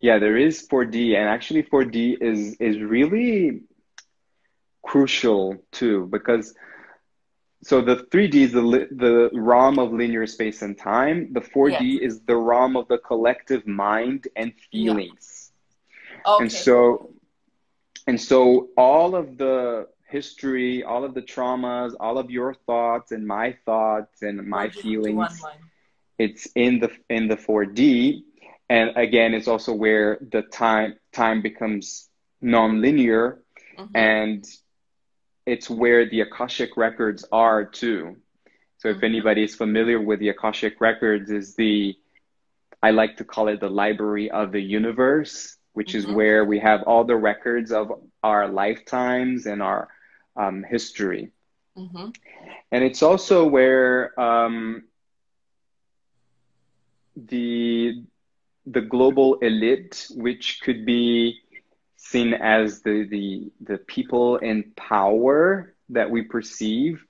[0.01, 3.63] Yeah, there is 4D, and actually 4D is is really
[4.83, 6.55] crucial too because
[7.65, 11.33] so the 3D is the the realm of linear space and time.
[11.33, 12.03] The 4D yes.
[12.03, 15.51] is the realm of the collective mind and feelings.
[16.27, 16.43] Okay.
[16.43, 17.11] And so,
[18.07, 23.27] and so all of the history, all of the traumas, all of your thoughts and
[23.27, 25.43] my thoughts and my feelings,
[26.19, 28.23] it's in the in the 4D.
[28.69, 32.09] And again, it's also where the time time becomes
[32.43, 33.43] non-linear
[33.79, 33.97] mm-hmm.
[33.97, 34.45] and
[35.47, 38.17] it's where the Akashic records are too.
[38.79, 39.05] So if mm-hmm.
[39.05, 41.97] anybody is familiar with the Akashic records is the
[42.83, 45.99] I like to call it the library of the universe which mm-hmm.
[45.99, 49.89] is where we have all the records of our lifetimes and our
[50.37, 51.31] um, history.
[51.77, 52.11] Mm-hmm.
[52.73, 54.85] And it's also where um,
[57.17, 58.03] the
[58.67, 61.41] the global elite, which could be
[62.15, 67.05] seen as the the, the people in power that we perceive,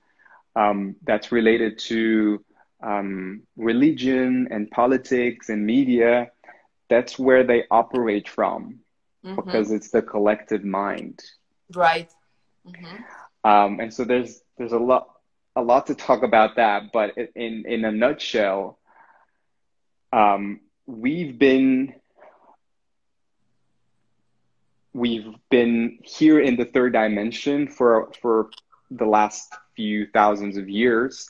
[0.55, 2.43] um, that's related to
[2.81, 6.31] um, religion and politics and media
[6.87, 8.79] that's where they operate from
[9.25, 9.35] mm-hmm.
[9.35, 11.23] because it's the collective mind
[11.73, 12.11] right
[12.67, 13.49] mm-hmm.
[13.49, 15.09] um, and so there's there's a lot
[15.55, 18.77] a lot to talk about that but in in a nutshell
[20.13, 21.93] um, we've been
[24.95, 28.49] we've been here in the third dimension for for
[28.91, 31.29] the last few thousands of years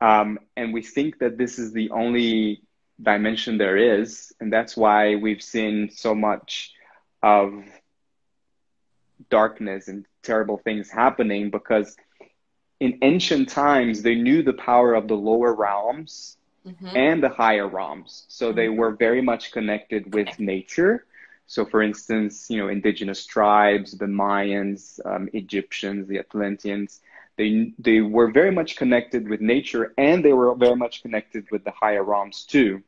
[0.00, 2.62] um, and we think that this is the only
[3.00, 4.32] dimension there is.
[4.40, 6.72] And that's why we've seen so much
[7.22, 7.64] of
[9.30, 11.96] darkness and terrible things happening because
[12.80, 16.96] in ancient times they knew the power of the lower realms mm-hmm.
[16.96, 18.56] and the higher realms so mm-hmm.
[18.56, 21.04] they were very much connected with nature
[21.48, 27.00] so for instance you know indigenous tribes the mayans um, egyptians the atlanteans
[27.36, 31.64] they they were very much connected with nature and they were very much connected with
[31.64, 32.80] the higher realms too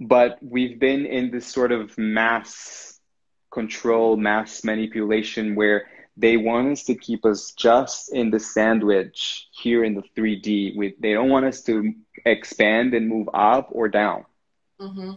[0.00, 3.00] but we've been in this sort of mass
[3.54, 5.86] control, mass manipulation where
[6.16, 10.76] they want us to keep us just in the sandwich here in the 3D.
[10.76, 11.94] We, they don't want us to
[12.24, 14.24] expand and move up or down.
[14.80, 15.12] Mm-hmm.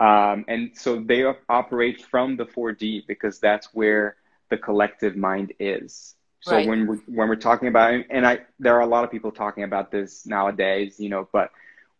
[0.00, 4.16] Um, and so they operate from the 4D because that's where
[4.48, 6.16] the collective mind is.
[6.40, 6.66] So right.
[6.66, 9.62] when we're, when we're talking about, and I, there are a lot of people talking
[9.62, 11.50] about this nowadays, you know, but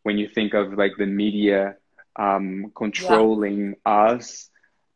[0.02, 1.76] when you think of like the media
[2.16, 3.92] um, controlling yeah.
[3.92, 4.48] us,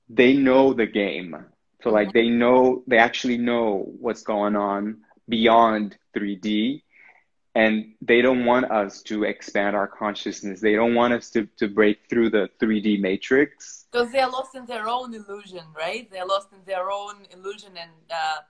[0.08, 1.36] they know the game.
[1.82, 2.18] So like mm-hmm.
[2.18, 6.82] they know, they actually know what's going on beyond 3D
[7.54, 10.60] and they don't want us to expand our consciousness.
[10.60, 13.86] They don't want us to, to break through the 3D matrix.
[13.92, 16.10] Because they're lost in their own illusion, right?
[16.10, 18.40] They're lost in their own illusion and uh,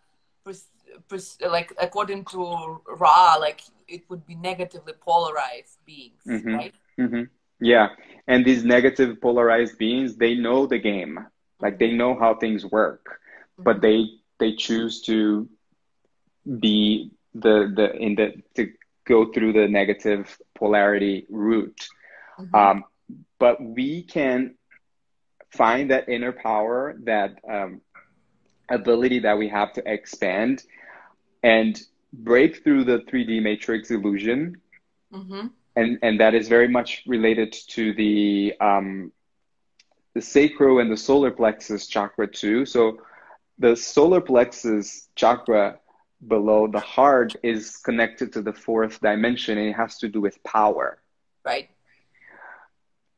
[1.51, 6.55] like according to Ra, like it would be negatively polarized beings, mm-hmm.
[6.55, 6.75] right?
[6.99, 7.23] Mm-hmm.
[7.61, 7.89] Yeah,
[8.27, 11.27] and these negative polarized beings, they know the game,
[11.61, 13.63] like they know how things work, mm-hmm.
[13.63, 14.07] but they
[14.39, 15.49] they choose to
[16.59, 18.73] be the the in the to
[19.07, 21.89] go through the negative polarity route.
[22.39, 22.55] Mm-hmm.
[22.55, 22.85] Um,
[23.39, 24.55] but we can
[25.51, 27.81] find that inner power, that um,
[28.69, 30.65] ability that we have to expand
[31.43, 31.81] and
[32.13, 34.61] break through the 3D matrix illusion.
[35.13, 35.49] Mm-hmm.
[35.77, 39.13] And, and that is very much related to the um,
[40.15, 42.65] the sacral and the solar plexus chakra too.
[42.65, 42.99] So
[43.59, 45.81] the solar plexus chakra
[46.27, 50.43] below the heart is connected to the fourth dimension and it has to do with
[50.43, 50.99] power.
[51.45, 51.69] Right.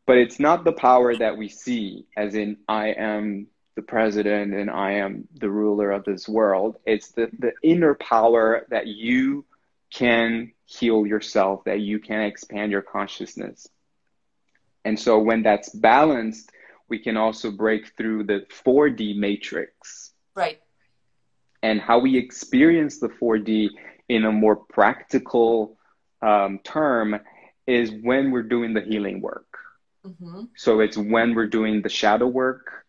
[0.06, 4.70] But it's not the power that we see, as in I am the president and
[4.70, 6.76] I am the ruler of this world.
[6.86, 9.44] It's the, the inner power that you
[9.92, 13.68] can heal yourself, that you can expand your consciousness.
[14.84, 16.52] And so when that's balanced,
[16.88, 20.12] we can also break through the 4D matrix.
[20.34, 20.60] Right.
[21.66, 23.70] And how we experience the 4D
[24.08, 25.76] in a more practical
[26.22, 27.18] um, term
[27.66, 29.50] is when we're doing the healing work.
[30.06, 30.44] Mm-hmm.
[30.54, 32.86] So it's when we're doing the shadow work,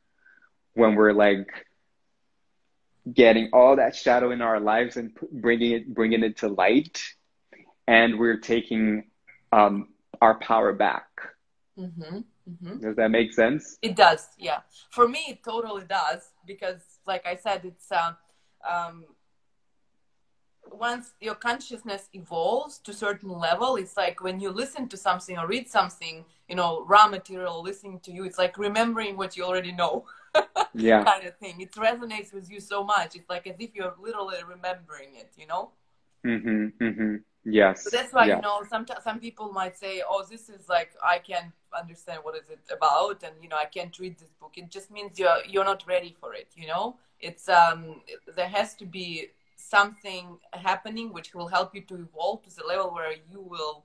[0.76, 1.50] when we're like
[3.12, 7.02] getting all that shadow in our lives and bringing it bringing it to light
[7.88, 9.06] and we're taking
[9.52, 9.88] um,
[10.22, 11.08] our power back
[11.80, 12.18] mm-hmm.
[12.50, 12.80] Mm-hmm.
[12.82, 14.60] does that make sense it does yeah
[14.92, 18.18] for me it totally does because like i said it's um,
[18.68, 19.06] um,
[20.72, 25.38] once your consciousness evolves to a certain level it's like when you listen to something
[25.38, 29.44] or read something you know raw material listening to you it's like remembering what you
[29.44, 30.06] already know
[30.74, 31.04] yeah.
[31.04, 31.62] kind of thing.
[31.62, 33.16] It resonates with you so much.
[33.16, 35.72] It's like as if you're literally remembering it you know?
[36.26, 37.16] Mm-hmm, mm-hmm.
[37.46, 37.84] yes.
[37.84, 38.38] So that's why yeah.
[38.38, 42.36] you know some some people might say oh this is like i can't understand what
[42.36, 45.40] is it about and you know i can't read this book it just means you're
[45.48, 48.02] you're not ready for it you know it's um
[48.36, 52.94] there has to be something happening which will help you to evolve to the level
[52.94, 53.84] where you will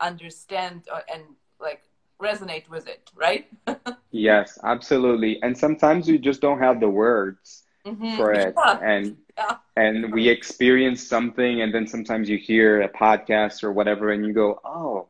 [0.00, 1.22] understand uh, and
[1.60, 1.82] like
[2.22, 3.46] resonate with it, right?
[4.10, 5.42] yes, absolutely.
[5.42, 8.16] And sometimes we just don't have the words mm-hmm.
[8.16, 8.54] for it.
[8.56, 8.78] Yeah.
[8.82, 9.56] And yeah.
[9.76, 14.32] and we experience something and then sometimes you hear a podcast or whatever and you
[14.32, 15.08] go, "Oh,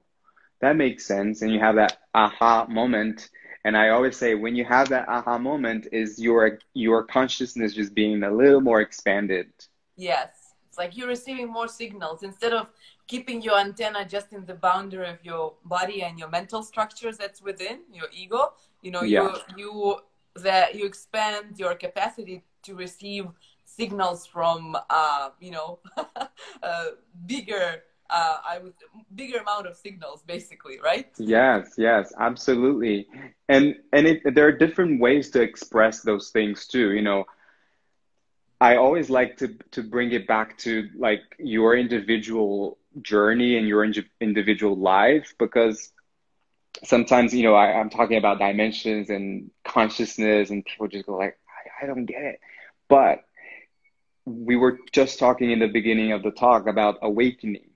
[0.63, 3.29] that makes sense." And you have that aha moment.
[3.65, 7.95] And I always say when you have that aha moment is your your consciousness just
[7.95, 9.49] being a little more expanded.
[9.97, 10.31] Yes.
[10.69, 12.67] It's like you're receiving more signals instead of
[13.07, 17.43] keeping your antenna just in the boundary of your body and your mental structures that's
[17.43, 19.37] within your ego you know yeah.
[19.57, 19.97] you you
[20.37, 23.27] that you expand your capacity to receive
[23.65, 25.79] signals from uh, you know
[26.63, 26.85] a
[27.27, 27.83] bigger
[28.13, 28.75] uh, I would
[29.15, 31.09] bigger amount of signals basically right?
[31.19, 33.09] Yes yes absolutely.
[33.49, 37.25] And and it, there are different ways to express those things too you know.
[38.61, 43.85] I always like to to bring it back to like your individual journey and your
[44.21, 45.91] individual life because
[46.85, 51.39] sometimes you know I, am talking about dimensions and consciousness and people just go like
[51.81, 52.41] I, I don't get it.
[52.89, 53.25] But
[54.25, 57.72] we were just talking in the beginning of the talk about awakening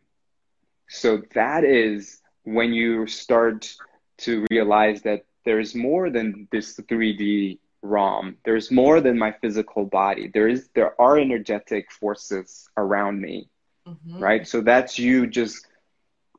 [0.89, 3.74] so that is when you start
[4.18, 8.37] to realize that there's more than this 3d realm.
[8.45, 10.30] There's more than my physical body.
[10.32, 13.49] There is there are energetic forces around me
[13.87, 14.18] mm-hmm.
[14.18, 14.47] right?
[14.47, 15.66] So that's you just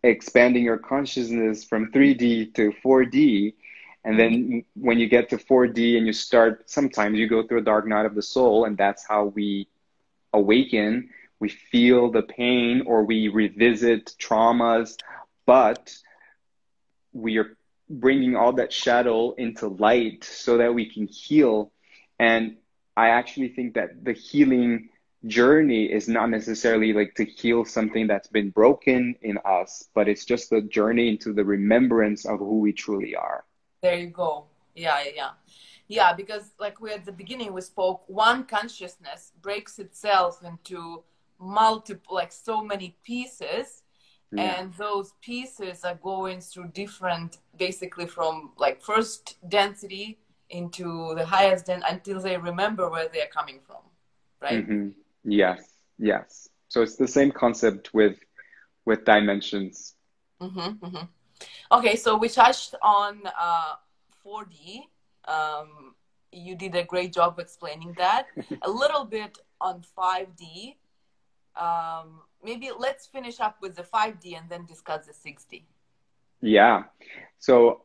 [0.04, 3.54] expanding your consciousness from 3D to 4D.
[4.04, 7.64] And then when you get to 4D and you start, sometimes you go through a
[7.64, 9.68] dark night of the soul, and that's how we
[10.34, 11.10] awaken.
[11.40, 14.98] We feel the pain or we revisit traumas,
[15.46, 15.96] but
[17.14, 17.58] we are
[17.90, 21.72] bringing all that shadow into light so that we can heal.
[22.20, 22.58] And
[22.96, 24.90] I actually think that the healing
[25.26, 30.26] journey is not necessarily like to heal something that's been broken in us, but it's
[30.26, 33.44] just the journey into the remembrance of who we truly are.
[33.82, 34.46] There you go.
[34.76, 35.32] Yeah, yeah.
[35.88, 41.04] Yeah, because like we at the beginning we spoke, one consciousness breaks itself into
[41.40, 43.84] multiple like so many pieces
[44.32, 44.60] Yeah.
[44.60, 50.18] and those pieces are going through different basically from like first density
[50.50, 53.84] into the highest den until they remember where they're coming from
[54.42, 54.90] right hmm
[55.30, 55.60] Yes,
[56.00, 56.50] yes.
[56.70, 58.18] So it's the same concept with
[58.86, 59.96] with dimensions.
[60.42, 61.06] Mm-hmm, mm-hmm.
[61.78, 63.74] Okay, so we touched on uh,
[64.24, 64.84] 4D.
[65.28, 65.96] Um,
[66.32, 68.28] you did a great job explaining that.
[68.62, 70.76] a little bit on 5D.
[71.60, 75.64] Um, maybe let's finish up with the 5D and then discuss the 6D.
[76.42, 76.84] Yeah.
[77.40, 77.84] So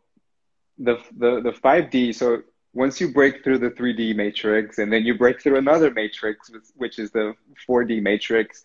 [0.79, 2.43] the the the 5D, so
[2.75, 6.99] once you break through the 3D matrix and then you break through another matrix, which
[6.99, 7.35] is the
[7.69, 8.65] 4D matrix,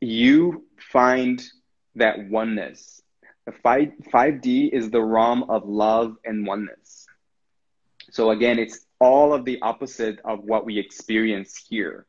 [0.00, 1.42] you find
[1.94, 3.02] that oneness.
[3.46, 7.06] The 5, 5D is the realm of love and oneness.
[8.10, 12.06] So again, it's all of the opposite of what we experience here.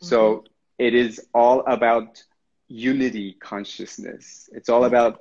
[0.00, 0.44] So
[0.82, 2.22] it is all about
[2.68, 4.48] unity consciousness.
[4.52, 5.20] It's all about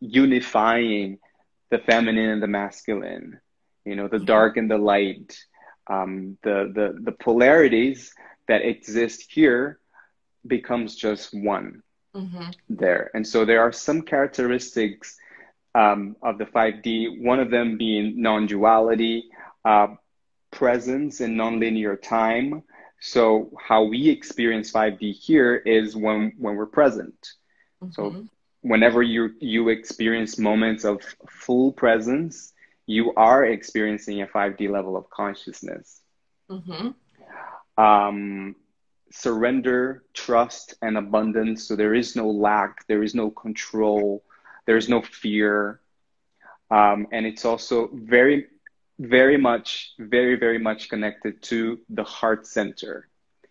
[0.00, 1.18] unifying
[1.70, 3.40] the feminine and the masculine,
[3.84, 5.36] you know, the dark and the light,
[5.88, 8.14] um, the, the, the polarities
[8.48, 9.80] that exist here
[10.46, 11.82] becomes just one
[12.14, 12.50] Mm-hmm.
[12.68, 13.10] there.
[13.14, 15.16] And so there are some characteristics
[15.74, 19.24] um, of the 5D, one of them being non duality,
[19.64, 19.88] uh,
[20.50, 22.62] presence in nonlinear time.
[23.00, 27.32] So how we experience 5D here is when, when we're present.
[27.90, 28.22] So Mm-hmm.
[28.62, 32.52] whenever you, you experience moments of full presence,
[32.86, 36.00] you are experiencing a 5D level of consciousness.
[36.50, 37.82] Mm-hmm.
[37.82, 38.56] Um,
[39.10, 41.64] surrender, trust, and abundance.
[41.64, 44.22] So there is no lack, there is no control,
[44.66, 45.80] there is no fear.
[46.70, 48.46] Um, and it's also very,
[49.00, 53.08] very much, very, very much connected to the heart center.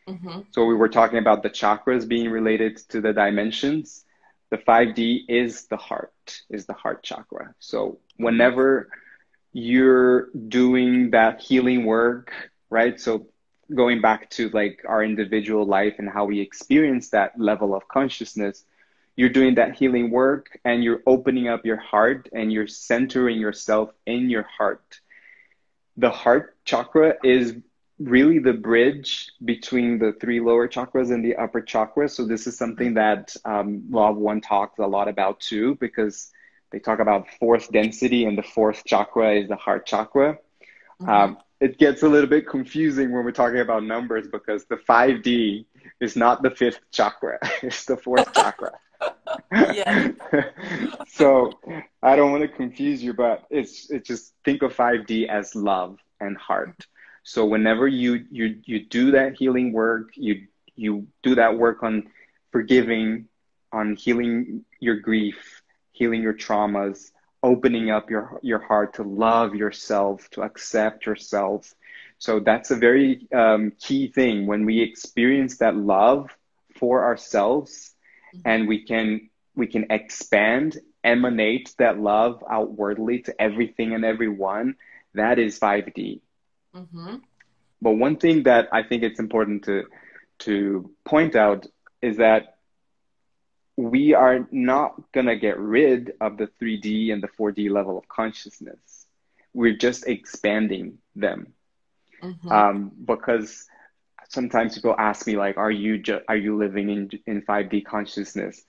[0.08, 0.42] Mm-hmm.
[0.52, 4.06] So we were talking about the chakras being related to the dimensions.
[4.52, 7.56] The 5D is the heart, is the heart chakra.
[7.58, 8.90] So whenever
[9.52, 12.32] you're doing that healing work,
[12.70, 13.00] right?
[13.02, 13.28] So
[13.74, 18.64] going back to like our individual life and how we experience that level of consciousness,
[19.16, 23.90] you're doing that healing work and you're opening up your heart and you're centering yourself
[24.06, 25.00] in your heart.
[26.00, 27.56] The heart chakra is
[28.00, 32.08] really the bridge between the three lower chakras and the upper chakra.
[32.08, 36.32] So this is something that um, Law One talks a lot about too, because
[36.72, 40.38] they talk about fourth density and the fourth chakra is the heart chakra.
[41.02, 41.10] Mm-hmm.
[41.10, 45.66] Um, it gets a little bit confusing when we're talking about numbers because the 5D
[46.00, 48.72] is not the fifth chakra, it's the fourth chakra.
[49.68, 49.96] Yeah.
[51.08, 51.52] so
[52.02, 56.00] I don't want to confuse you, but it's it's just think of 5D as love
[56.20, 56.88] and heart.
[57.24, 62.04] So whenever you you you do that healing work, you you do that work on
[62.52, 63.28] forgiving,
[63.72, 67.12] on healing your grief, healing your traumas,
[67.44, 71.74] opening up your your heart to love yourself, to accept yourself.
[72.18, 76.30] So that's a very um, key thing when we experience that love
[76.76, 77.96] for ourselves,
[78.46, 84.76] and we can we can expand, emanate that love outwardly to everything and everyone.
[85.16, 86.22] That is 5D.
[86.76, 87.16] Mm-hmm.
[87.82, 89.86] But one thing that I think it's important to
[90.40, 91.68] to point out
[92.02, 92.58] is that
[93.76, 99.06] we are not gonna get rid of the 3D and the 4D level of consciousness.
[99.54, 101.54] We're just expanding them.
[102.22, 102.52] Mm-hmm.
[102.52, 103.66] Um, because
[104.30, 108.64] sometimes people ask me like, "Are you ju- are you living in in 5D consciousness?"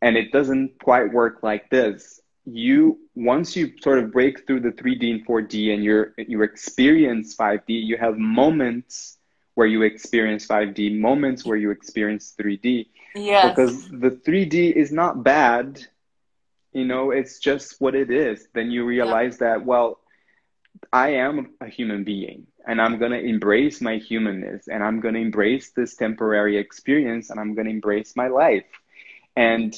[0.00, 2.20] And it doesn't quite work like this.
[2.46, 7.34] You once you sort of break through the 3D and 4D and you're you experience
[7.34, 9.18] 5D, you have moments
[9.54, 13.50] where you experience 5D, moments where you experience 3D yes.
[13.50, 15.86] because the 3D is not bad.
[16.72, 18.48] You know, it's just what it is.
[18.52, 20.00] Then you realize that, well,
[20.92, 25.14] I am a human being and I'm going to embrace my humanness and I'm going
[25.14, 28.64] to embrace this temporary experience and I'm going to embrace my life.
[29.36, 29.74] And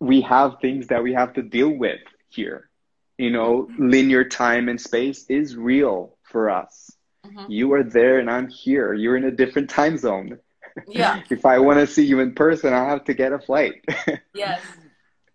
[0.00, 2.68] we have things that we have to deal with here.
[3.16, 6.92] You know, linear time and space is real for us.
[7.26, 7.46] Mhm.
[7.48, 8.94] You are there and I'm here.
[8.94, 10.38] You're in a different time zone.
[10.86, 11.22] Yeah.
[11.30, 13.84] if I want to see you in person, I have to get a flight.
[14.34, 14.60] Yes.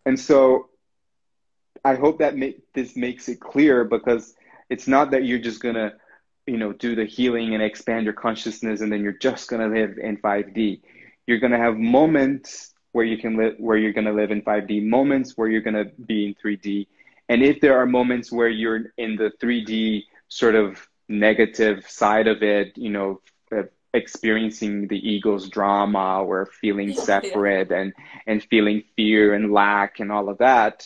[0.06, 0.70] and so
[1.84, 4.34] I hope that make, this makes it clear because
[4.70, 5.94] it's not that you're just going to,
[6.46, 9.80] you know, do the healing and expand your consciousness and then you're just going to
[9.80, 10.82] live in 5D.
[11.26, 14.42] You're going to have moments where you can live where you're going to live in
[14.42, 16.88] 5D, moments where you're going to be in 3D.
[17.30, 22.44] And if there are moments where you're in the 3D sort of negative side of
[22.44, 23.22] it, you know,
[23.56, 23.64] uh,
[23.94, 27.94] experiencing the ego's drama or feeling separate and
[28.28, 30.86] and feeling fear and lack and all of that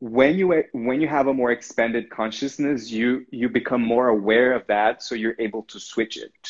[0.00, 4.66] when you when you have a more expanded consciousness you you become more aware of
[4.66, 6.48] that so you're able to switch it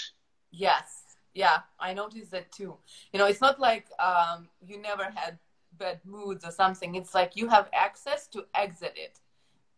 [0.50, 2.76] yes yeah i noticed that too
[3.12, 5.38] you know it's not like um, you never had
[5.78, 9.20] bad moods or something it's like you have access to exit it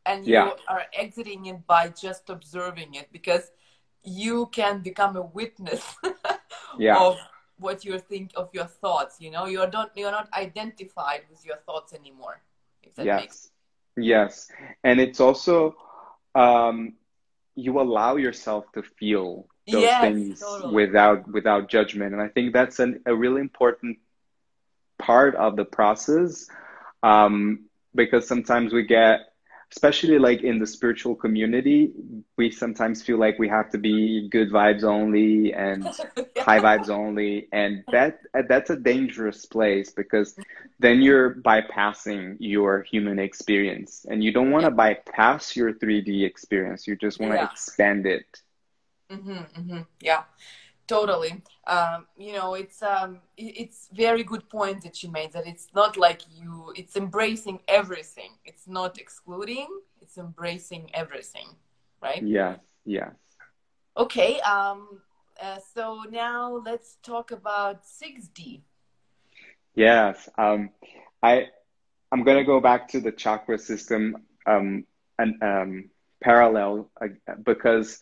[0.07, 0.51] and you yeah.
[0.69, 3.51] are exiting it by just observing it because
[4.03, 5.97] you can become a witness
[6.79, 6.97] yeah.
[6.99, 7.19] of
[7.59, 11.57] what you think of your thoughts you know you're not you're not identified with your
[11.67, 12.41] thoughts anymore
[12.83, 13.21] if that yes.
[13.21, 13.51] makes
[14.01, 14.49] Yes,
[14.85, 15.77] and it's also
[16.35, 16.95] um,
[17.55, 20.75] you allow yourself to feel those yes, things totally.
[20.75, 23.99] without without judgment, and I think that's an, a really important
[24.99, 26.47] part of the process
[27.03, 29.28] um, because sometimes we get
[29.73, 31.93] especially like in the spiritual community,
[32.37, 35.85] we sometimes feel like we have to be good vibes only and
[36.17, 36.43] yeah.
[36.43, 40.39] high vibes only, and that that's a dangerous place because
[40.79, 44.95] then you're bypassing your human experience, and you don't want to yeah.
[44.95, 46.87] bypass your 3D experience.
[46.87, 47.51] You just want to yeah.
[47.51, 48.27] expand it.
[49.11, 49.81] Mm-hmm, mm-hmm.
[50.01, 50.23] Yeah
[50.89, 51.43] totally.
[51.67, 55.97] Um, you know it's um, it's very good point that you made that it's not
[55.97, 58.33] like you it's embracing everything.
[58.45, 59.69] It's not excluding
[60.03, 61.57] it's embracing everything
[62.03, 62.23] right?
[62.23, 63.11] Yeah yeah
[63.97, 65.01] okay um
[65.43, 68.63] uh, so now let's talk about 6d
[69.75, 70.71] yes um
[71.23, 71.47] i
[72.13, 74.17] i'm gonna go back to the chakra system
[74.47, 74.85] um
[75.19, 75.91] and um
[76.23, 77.09] parallel uh,
[77.45, 78.01] because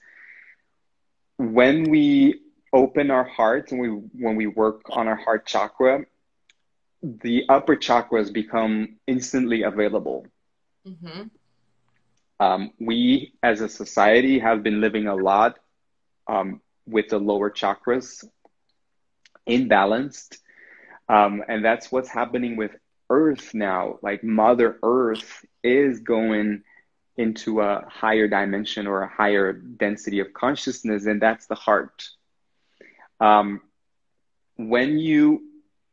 [1.39, 2.41] when we
[2.73, 6.05] open our heart and we when we work on our heart chakra,
[7.03, 10.27] the upper chakras become instantly available.
[10.87, 11.23] Mm-hmm.
[12.39, 15.59] Um, we as a society have been living a lot
[16.27, 18.25] um, with the lower chakras
[19.49, 20.39] imbalanced.
[21.09, 22.73] Um, and that's what's happening with
[23.11, 23.99] Earth now.
[24.03, 26.63] Like Mother Earth is going
[27.17, 32.09] into a higher dimension or a higher density of consciousness, and that's the heart.
[33.21, 33.61] Um,
[34.57, 35.43] when you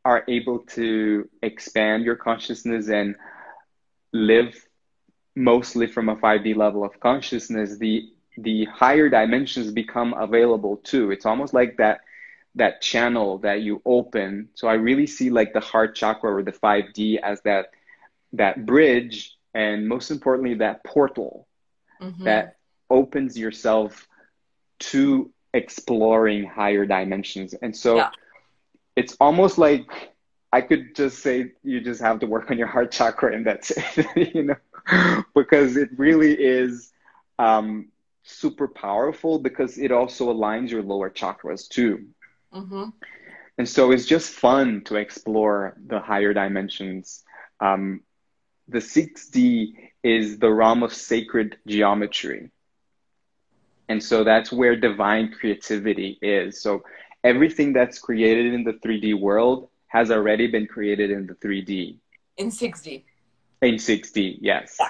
[0.04, 3.16] are able to expand your consciousness and
[4.12, 4.54] live
[5.34, 11.12] mostly from a 5D level of consciousness, the the higher dimensions become available too.
[11.12, 12.00] It's almost like that
[12.56, 14.48] that channel that you open.
[14.54, 17.70] So I really see like the heart chakra or the 5D as that
[18.32, 21.46] that bridge and most importantly that portal
[22.00, 22.24] mm-hmm.
[22.24, 22.56] that
[22.90, 24.08] opens yourself
[24.78, 27.54] to exploring higher dimensions.
[27.54, 28.10] And so yeah.
[28.96, 30.12] it's almost like
[30.52, 33.72] I could just say you just have to work on your heart chakra and that's
[33.96, 36.92] it, you know, because it really is
[37.38, 37.88] um,
[38.24, 42.06] super powerful because it also aligns your lower chakras too.
[42.52, 42.90] Mm-hmm.
[43.56, 47.22] And so it's just fun to explore the higher dimensions.
[47.60, 48.00] Um,
[48.66, 52.50] the 6D is the realm of sacred geometry.
[53.88, 56.62] And so that's where divine creativity is.
[56.62, 56.82] So
[57.22, 61.98] everything that's created in the 3D world has already been created in the 3D.
[62.36, 63.04] In 6D.
[63.62, 64.76] In 6D, yes.
[64.80, 64.88] Yeah.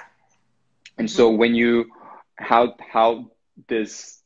[0.97, 1.91] And so when you,
[2.35, 3.31] how, how
[3.67, 4.21] this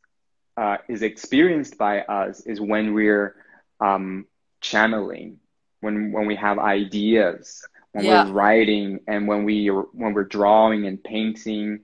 [0.55, 3.35] uh, is experienced by us is when we're
[3.79, 4.25] um,
[4.61, 5.39] channeling,
[5.81, 8.25] when, when we have ideas, when yeah.
[8.25, 11.79] we're writing and when we when we're drawing and painting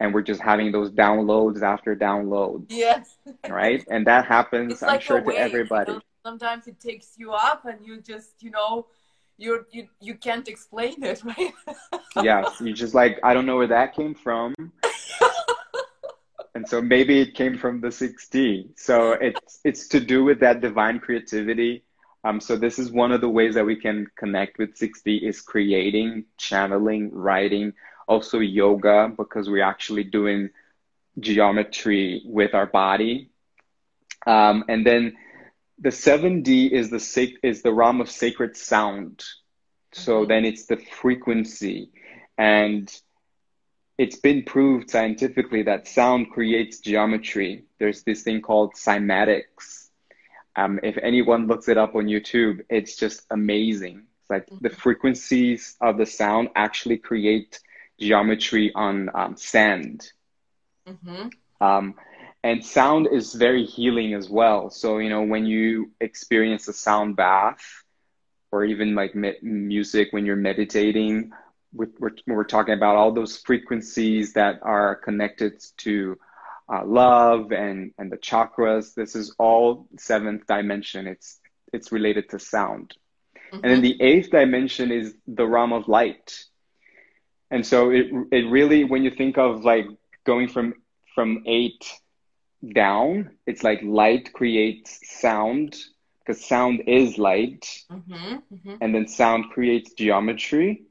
[0.00, 2.66] and we're just having those downloads after downloads.
[2.70, 3.18] Yes.
[3.48, 3.84] Right?
[3.90, 5.92] And that happens, it's I'm like sure, to everybody.
[5.92, 6.02] You know?
[6.24, 8.86] Sometimes it takes you up and you just, you know,
[9.36, 11.52] you're you you can't explain it, right?
[12.22, 12.60] yes.
[12.60, 14.54] You just like, I don't know where that came from.
[16.54, 18.78] and so maybe it came from the 6D.
[18.78, 21.84] So it's it's to do with that divine creativity.
[22.22, 25.40] Um, so this is one of the ways that we can connect with 6D is
[25.40, 27.72] creating, channeling, writing,
[28.10, 30.50] also yoga because we're actually doing
[31.20, 33.30] geometry with our body.
[34.26, 35.16] Um, and then
[35.78, 39.24] the 7D is the sac- is the realm of sacred sound.
[39.92, 40.28] So mm-hmm.
[40.28, 41.90] then it's the frequency
[42.36, 42.92] and
[43.96, 47.64] it's been proved scientifically that sound creates geometry.
[47.78, 49.88] There's this thing called cymatics.
[50.56, 54.06] Um, if anyone looks it up on YouTube, it's just amazing.
[54.20, 54.66] It's like mm-hmm.
[54.66, 57.60] the frequencies of the sound actually create
[58.00, 60.10] geometry on um, sand.
[60.88, 61.28] Mm-hmm.
[61.60, 61.94] Um,
[62.42, 64.70] and sound is very healing as well.
[64.70, 67.60] So, you know, when you experience a sound bath
[68.50, 71.32] or even like me- music when you're meditating,
[71.72, 76.18] we're, we're, we're, talking about all those frequencies that are connected to
[76.72, 78.94] uh, love and and the chakras.
[78.94, 81.06] This is all seventh dimension.
[81.06, 81.38] It's
[81.72, 82.94] it's related to sound.
[83.52, 83.64] Mm-hmm.
[83.64, 86.44] And then the eighth dimension is the realm of light.
[87.50, 89.86] And so it it really when you think of like
[90.24, 90.74] going from
[91.14, 91.84] from eight
[92.74, 95.76] down, it's like light creates sound
[96.20, 98.74] because sound is light, mm-hmm, mm-hmm.
[98.80, 100.82] and then sound creates geometry,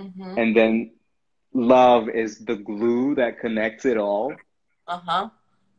[0.00, 0.38] mm-hmm.
[0.38, 0.92] and then
[1.52, 4.34] love is the glue that connects it all.
[4.86, 5.28] Uh huh.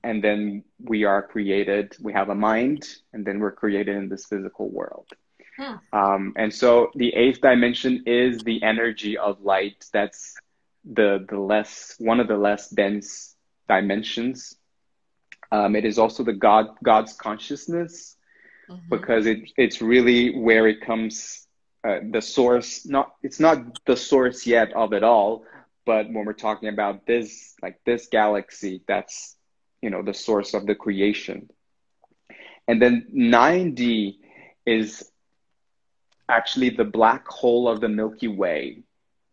[0.03, 1.95] And then we are created.
[2.01, 5.07] We have a mind, and then we're created in this physical world.
[5.91, 9.85] Um, and so the eighth dimension is the energy of light.
[9.91, 10.35] That's
[10.85, 13.35] the the less one of the less dense
[13.67, 14.55] dimensions.
[15.51, 18.17] Um, it is also the God God's consciousness
[18.69, 18.89] mm-hmm.
[18.89, 21.47] because it it's really where it comes
[21.83, 22.85] uh, the source.
[22.85, 25.45] Not it's not the source yet of it all,
[25.85, 29.35] but when we're talking about this like this galaxy, that's
[29.81, 31.49] you know the source of the creation.
[32.69, 34.17] And then 9D
[34.65, 35.09] is
[36.29, 38.83] actually the black hole of the Milky Way.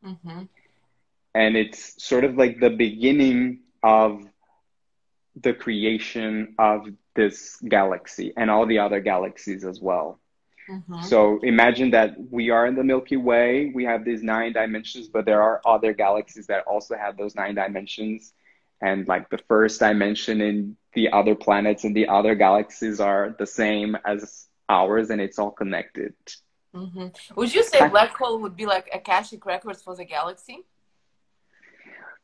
[0.05, 0.43] Mm-hmm.
[1.35, 4.23] And it's sort of like the beginning of
[5.41, 10.21] the creation of this galaxy and all the other galaxies as well.
[10.71, 11.03] Mm-hmm.
[11.03, 13.73] So imagine that we are in the Milky Way.
[13.75, 17.55] We have these nine dimensions, but there are other galaxies that also have those nine
[17.57, 18.33] dimensions.
[18.81, 23.47] And like the first dimension in the other planets and the other galaxies are the
[23.47, 26.15] same as ours, and it's all connected.
[26.75, 27.09] Mm-hmm.
[27.37, 30.65] Would you say black hole would be like Akashic records for the galaxy?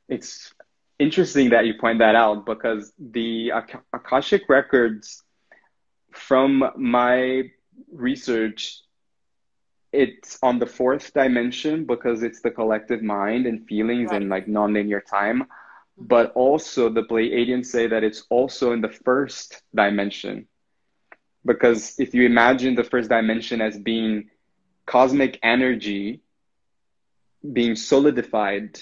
[0.08, 0.52] It's
[0.98, 5.22] interesting that you point that out because the Ak- Akashic records,
[6.12, 7.44] from my
[7.92, 8.80] research,
[9.92, 14.20] it's on the fourth dimension because it's the collective mind and feelings right.
[14.20, 15.42] and like nonlinear time.
[15.42, 16.06] Mm-hmm.
[16.06, 20.48] But also, the Pleiadians say that it's also in the first dimension.
[21.44, 24.28] Because if you imagine the first dimension as being
[24.86, 26.20] cosmic energy
[27.52, 28.78] being solidified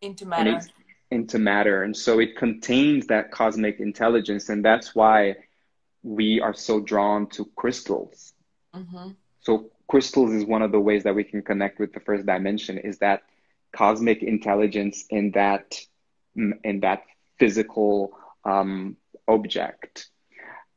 [0.00, 0.60] into matter
[1.10, 1.82] into matter.
[1.82, 4.48] And so it contains that cosmic intelligence.
[4.48, 5.36] And that's why
[6.02, 8.32] we are so drawn to crystals.
[8.74, 9.10] Mm-hmm.
[9.40, 12.78] So crystals is one of the ways that we can connect with the first dimension
[12.78, 13.22] is that
[13.74, 15.78] cosmic intelligence in that
[16.34, 17.04] in that
[17.38, 18.12] physical
[18.44, 20.08] um, object.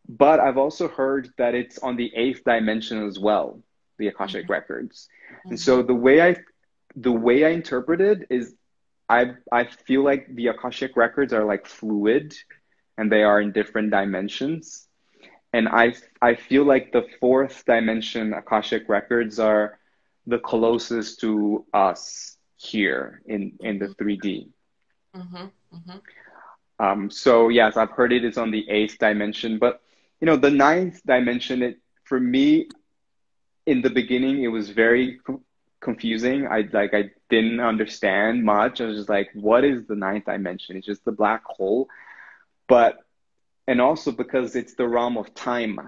[0.08, 3.60] But I've also heard that it's on the eighth dimension as well,
[4.00, 4.54] the Akashic mm-hmm.
[4.54, 5.08] records.
[5.32, 5.50] Mm-hmm.
[5.50, 6.38] And so the way I
[6.96, 8.56] the way I interpret it is
[9.08, 12.34] I I feel like the Akashic records are like fluid
[12.98, 14.88] and they are in different dimensions.
[15.54, 19.80] And I I feel like the fourth dimension Akashic records are
[20.26, 24.50] the closest to us here in in the 3D.
[25.16, 25.36] Mm-hmm,
[25.76, 25.98] mm-hmm.
[26.80, 29.82] Um, so yes, I've heard it is on the eighth dimension, but
[30.22, 31.62] you know the ninth dimension.
[31.62, 32.70] It for me,
[33.70, 35.20] in the beginning, it was very
[35.80, 36.48] confusing.
[36.48, 38.82] I like I didn't understand much.
[38.82, 40.76] I was just like, what is the ninth dimension?
[40.76, 41.88] It's just the black hole.
[42.68, 42.98] But
[43.68, 45.80] and also because it's the realm of time.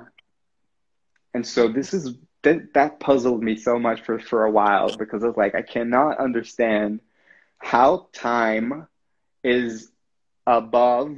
[1.34, 5.24] And so this is that that puzzled me so much for, for a while because
[5.24, 7.00] I was like, I cannot understand
[7.58, 8.88] how time
[9.44, 9.92] is
[10.46, 11.16] above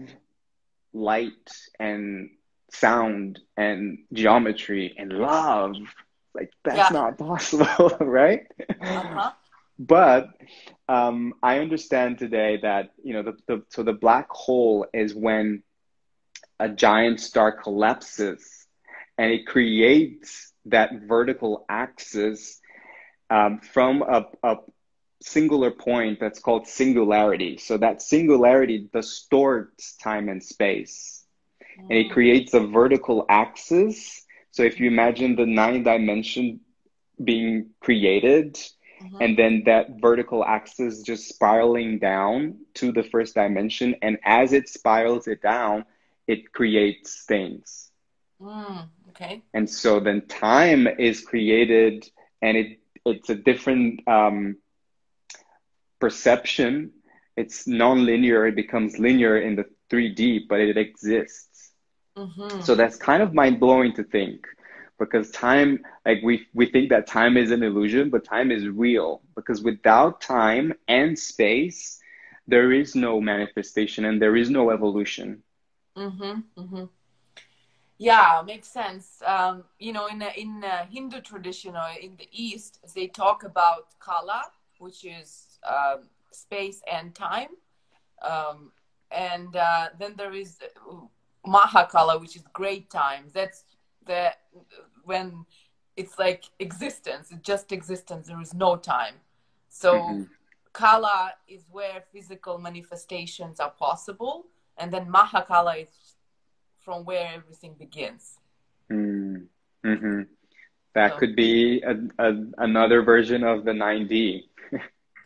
[0.94, 2.30] light and
[2.72, 5.76] sound and geometry and love
[6.34, 6.90] like that's yeah.
[6.92, 8.48] not possible, right?
[8.82, 9.32] Uh-huh.
[9.80, 10.30] but
[10.88, 15.64] um, I understand today that you know the, the so the black hole is when
[16.60, 18.68] a giant star collapses
[19.18, 22.62] and it creates that vertical axis
[23.30, 24.58] um, from a, a
[25.22, 27.58] singular point that's called singularity.
[27.58, 31.24] So that singularity distorts time and space.
[31.80, 31.84] Mm.
[31.90, 32.12] And it mm.
[32.12, 36.60] creates a vertical axis so if you imagine the nine dimension
[37.22, 39.18] being created, mm-hmm.
[39.20, 44.70] and then that vertical axis just spiraling down to the first dimension, and as it
[44.70, 45.86] spirals it down,
[46.28, 47.90] it creates things.
[48.40, 49.42] Mm, okay.
[49.56, 52.08] And so then time is created,
[52.40, 54.58] and it it's a different um,
[56.00, 56.92] perception.
[57.36, 58.46] It's non-linear.
[58.46, 61.53] It becomes linear in the 3D, but it exists.
[62.18, 62.62] Mm-hmm.
[62.62, 64.46] So that's kind of mind blowing to think
[65.00, 69.22] because time, like we, we think that time is an illusion, but time is real
[69.36, 72.00] because without time and space,
[72.48, 75.42] there is no manifestation and there is no evolution.
[75.98, 76.86] Mm-hmm, mm-hmm.
[77.98, 79.22] Yeah, makes sense.
[79.26, 83.44] Um, you know, in a, in a Hindu tradition or in the East, they talk
[83.44, 84.44] about kala,
[84.80, 87.50] which is um, space and time.
[88.22, 88.72] Um,
[89.12, 90.60] and uh, then there is
[91.46, 93.26] Mahakala, which is great time.
[93.34, 93.64] That's
[94.06, 94.34] the
[95.04, 95.46] when
[95.96, 98.28] it's like existence, it's just existence.
[98.28, 99.16] There is no time.
[99.70, 100.24] So mm-hmm.
[100.72, 104.46] Kala is where physical manifestations are possible,
[104.78, 106.16] and then Mahakala is
[106.80, 108.40] from where everything begins.
[108.92, 110.22] Mm-hmm.
[110.96, 111.18] That so.
[111.18, 114.44] could be a, a, another version of the 9D.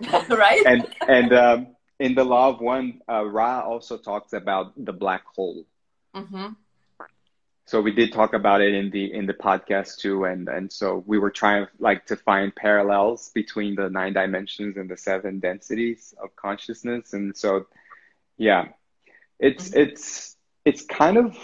[0.29, 0.63] right?
[0.65, 1.67] and and um,
[1.99, 5.65] in the Law of One, uh, Ra also talks about the black hole.
[6.17, 6.47] Mm-hmm.
[7.65, 11.03] So we did talk about it in the in the podcast too, and and so
[11.05, 16.13] we were trying like to find parallels between the nine dimensions and the seven densities
[16.21, 17.67] of consciousness, and so
[18.37, 18.69] yeah,
[19.37, 19.81] it's mm-hmm.
[19.81, 21.37] it's it's kind of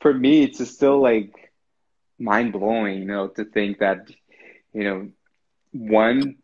[0.00, 1.52] for me it's still like
[2.20, 4.08] mind blowing, you know, to think that
[4.72, 5.08] you know
[5.72, 6.36] one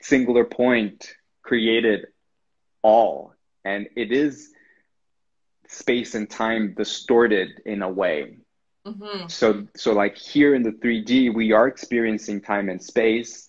[0.00, 2.06] singular point created
[2.80, 3.34] all,
[3.66, 4.51] and it is
[5.72, 8.36] space and time distorted in a way
[8.86, 9.28] Mm-hmm.
[9.28, 13.48] So, so like here in the 3D, we are experiencing time and space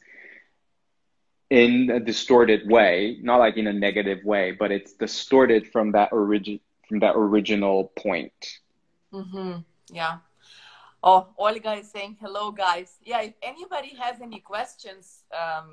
[1.49, 6.11] in a distorted way, not like in a negative way, but it's distorted from that
[6.11, 8.59] origin from that original point.
[9.11, 9.59] Mm-hmm.
[9.91, 10.17] Yeah.
[11.01, 12.97] Oh, Olga is saying hello, guys.
[13.03, 15.69] Yeah, if anybody has any questions, um,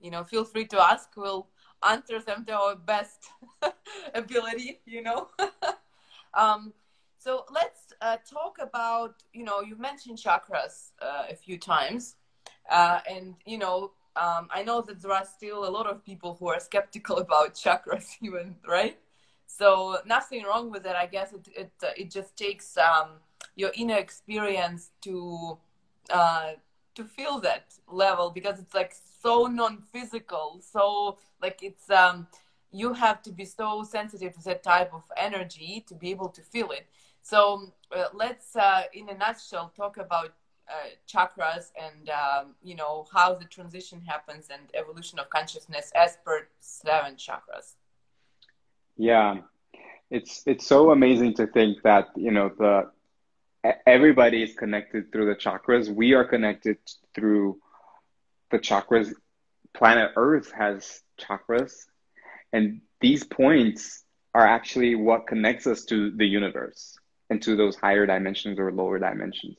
[0.00, 1.10] you know, feel free to ask.
[1.16, 1.46] We'll
[1.82, 3.30] answer them to our best
[4.14, 4.80] ability.
[4.86, 5.28] You know.
[6.34, 6.72] um,
[7.18, 12.14] so let's uh, talk about, you know, you mentioned chakras uh, a few times.
[12.70, 16.36] Uh, and, you know, um, I know that there are still a lot of people
[16.38, 18.96] who are skeptical about chakras, even, right?
[19.46, 20.94] So nothing wrong with it.
[20.94, 23.08] I guess it, it, uh, it just takes um,
[23.56, 25.58] your inner experience to,
[26.10, 26.52] uh,
[26.94, 30.60] to feel that level because it's like so non-physical.
[30.62, 32.16] So like it's, um,
[32.80, 36.42] you have to be so sensitive to that type of energy to be able to
[36.52, 36.86] feel it.
[37.22, 37.38] So
[37.96, 40.30] uh, let's, uh, in a nutshell, talk about
[40.74, 46.18] uh, chakras and um, you know how the transition happens and evolution of consciousness as
[46.24, 47.66] per seven chakras.
[48.96, 49.30] Yeah,
[50.16, 52.74] it's it's so amazing to think that you know the
[53.96, 55.84] everybody is connected through the chakras.
[56.02, 56.78] We are connected
[57.14, 57.44] through
[58.50, 59.06] the chakras.
[59.76, 61.72] Planet Earth has chakras,
[62.52, 64.02] and these points
[64.34, 66.98] are actually what connects us to the universe
[67.28, 69.56] and to those higher dimensions or lower dimensions.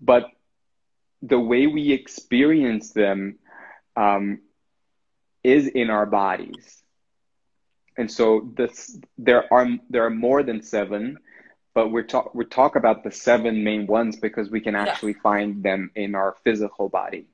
[0.00, 0.30] But
[1.22, 3.38] the way we experience them
[3.96, 4.40] um,
[5.42, 6.82] is in our bodies.
[7.96, 11.18] And so this, there are there are more than seven,
[11.74, 15.22] but we're talk we talk about the seven main ones because we can actually yeah.
[15.22, 17.26] find them in our physical body.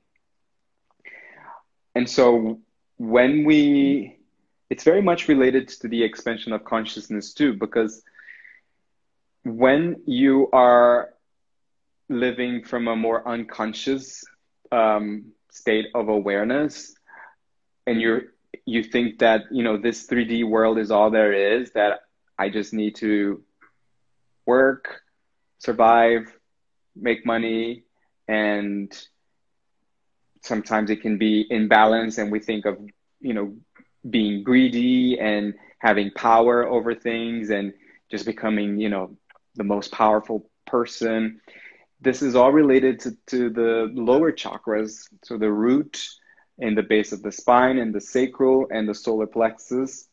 [1.95, 2.59] And so
[2.97, 4.17] when we,
[4.69, 8.03] it's very much related to the expansion of consciousness too, because
[9.43, 11.09] when you are
[12.09, 14.23] living from a more unconscious
[14.71, 16.93] um, state of awareness
[17.87, 18.23] and you're
[18.65, 22.01] you think that you know this 3d world is all there is that
[22.37, 23.41] i just need to
[24.45, 25.01] work
[25.59, 26.37] survive
[26.95, 27.83] make money
[28.27, 29.07] and
[30.41, 32.77] sometimes it can be imbalance and we think of
[33.19, 33.53] you know
[34.09, 37.73] being greedy and having power over things and
[38.09, 39.15] just becoming you know
[39.55, 41.41] the most powerful person.
[41.99, 46.03] This is all related to, to the lower chakras, so the root
[46.57, 50.07] in the base of the spine and the sacral and the solar plexus.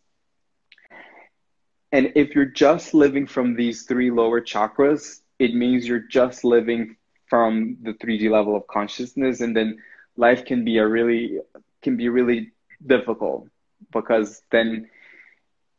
[1.93, 6.97] And if you're just living from these three lower chakras, it means you're just living
[7.27, 9.79] from the 3D level of consciousness, and then
[10.19, 11.39] life can be a really
[11.81, 12.53] can be really
[12.85, 13.49] difficult
[13.93, 14.91] because then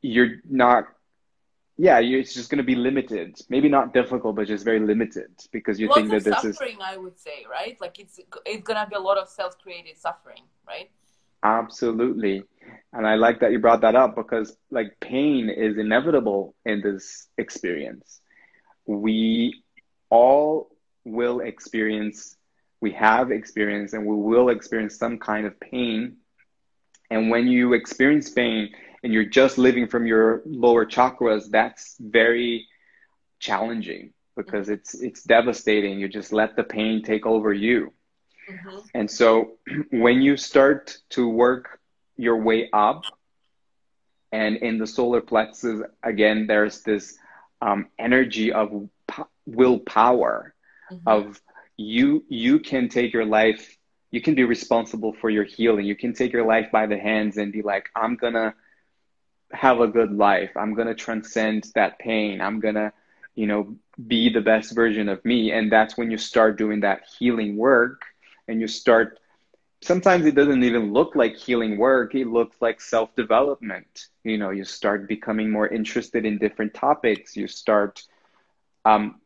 [0.01, 0.85] you're not
[1.81, 3.39] yeah, it's just going to be limited.
[3.47, 6.57] Maybe not difficult, but just very limited because you Lots think that this suffering, is
[6.57, 6.77] suffering.
[6.81, 7.77] I would say, right?
[7.79, 10.89] Like it's it's going to be a lot of self-created suffering, right?
[11.41, 12.43] Absolutely,
[12.91, 17.29] and I like that you brought that up because like pain is inevitable in this
[17.37, 18.19] experience.
[18.85, 19.63] We
[20.09, 20.69] all
[21.05, 22.35] will experience,
[22.81, 26.17] we have experienced, and we will experience some kind of pain.
[27.09, 28.69] And when you experience pain,
[29.03, 32.67] and you're just living from your lower chakras, that's very
[33.39, 35.99] challenging because it's it's devastating.
[35.99, 37.93] You just let the pain take over you.
[38.49, 38.77] Mm-hmm.
[38.93, 39.57] And so
[39.91, 41.79] when you start to work
[42.17, 43.03] your way up,
[44.31, 47.17] and in the solar plexus, again, there's this
[47.61, 48.89] um, energy of
[49.45, 50.53] willpower,
[50.91, 51.07] mm-hmm.
[51.07, 51.41] of
[51.79, 53.77] you you can take your life,
[54.11, 55.85] you can be responsible for your healing.
[55.85, 58.55] You can take your life by the hands and be like, I'm gonna
[59.51, 60.51] have a good life.
[60.55, 62.41] I'm to transcend that pain.
[62.41, 62.91] I'm to,
[63.35, 63.75] you know,
[64.07, 65.51] be the best version of me.
[65.51, 68.01] And that's when you start doing that healing work
[68.47, 69.19] and you start
[69.81, 74.63] sometimes it doesn't even look like healing work it looks like self-development you know you
[74.63, 78.01] start becoming more interested in different topics you start
[78.85, 79.18] um,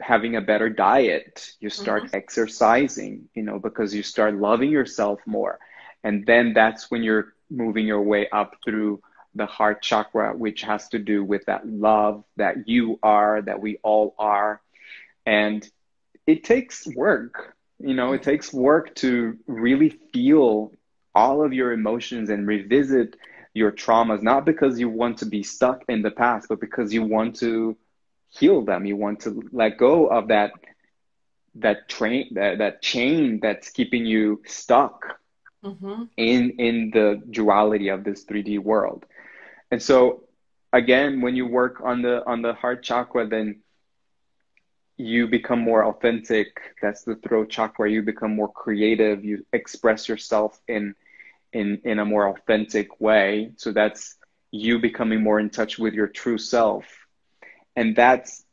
[0.00, 2.16] having a better diet you start mm-hmm.
[2.16, 5.58] exercising you know because you start loving yourself more
[6.04, 9.00] and then that's when you're moving your way up through
[9.34, 13.78] the heart chakra which has to do with that love that you are that we
[13.82, 14.60] all are
[15.24, 15.68] and
[16.26, 20.72] it takes work you know it takes work to really feel
[21.14, 23.16] all of your emotions and revisit
[23.54, 27.02] your traumas not because you want to be stuck in the past but because you
[27.02, 27.76] want to
[28.28, 28.84] heal them.
[28.84, 30.52] You want to let go of that
[31.56, 35.18] that train that, that chain that's keeping you stuck
[35.64, 36.04] mm-hmm.
[36.16, 39.06] in in the duality of this 3d world.
[39.70, 40.24] And so
[40.72, 43.62] again when you work on the on the heart chakra then
[44.98, 46.58] you become more authentic.
[46.80, 47.90] That's the throat chakra.
[47.90, 49.24] You become more creative.
[49.24, 50.94] You express yourself in
[51.52, 53.52] in in a more authentic way.
[53.56, 54.16] So that's
[54.50, 57.05] you becoming more in touch with your true self
[57.76, 58.44] and that's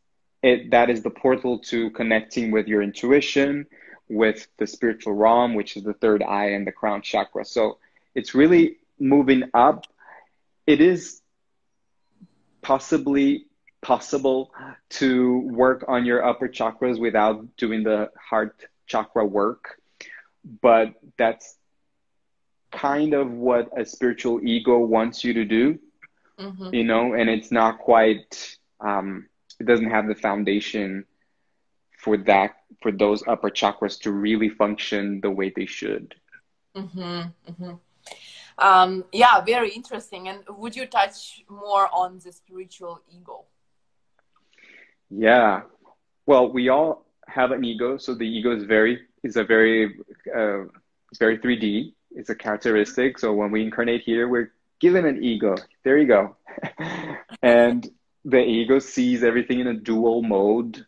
[0.41, 3.65] it that is the portal to connecting with your intuition
[4.09, 7.77] with the spiritual realm which is the third eye and the crown chakra so
[8.13, 9.85] it's really moving up
[10.67, 11.21] it is
[12.61, 13.45] possibly
[13.81, 14.51] possible
[14.89, 19.79] to work on your upper chakras without doing the heart chakra work.
[20.61, 21.57] But that's
[22.71, 25.79] kind of what a spiritual ego wants you to do,
[26.39, 26.73] mm-hmm.
[26.73, 29.27] you know, and it's not quite, um,
[29.59, 31.05] it doesn't have the foundation
[31.97, 36.15] for that, for those upper chakras to really function the way they should.
[36.75, 36.99] Mm-hmm.
[37.49, 37.73] Mm-hmm.
[38.57, 40.27] Um, yeah, very interesting.
[40.27, 43.45] And would you touch more on the spiritual ego?
[45.09, 45.61] Yeah.
[46.25, 49.95] Well, we all have an ego, so the ego is very is a very
[50.35, 50.63] uh,
[51.09, 51.93] it's very 3D.
[52.11, 53.17] It's a characteristic.
[53.17, 55.55] So when we incarnate here, we're given an ego.
[55.83, 56.35] There you go.
[57.41, 57.89] and
[58.25, 60.85] the ego sees everything in a dual mode.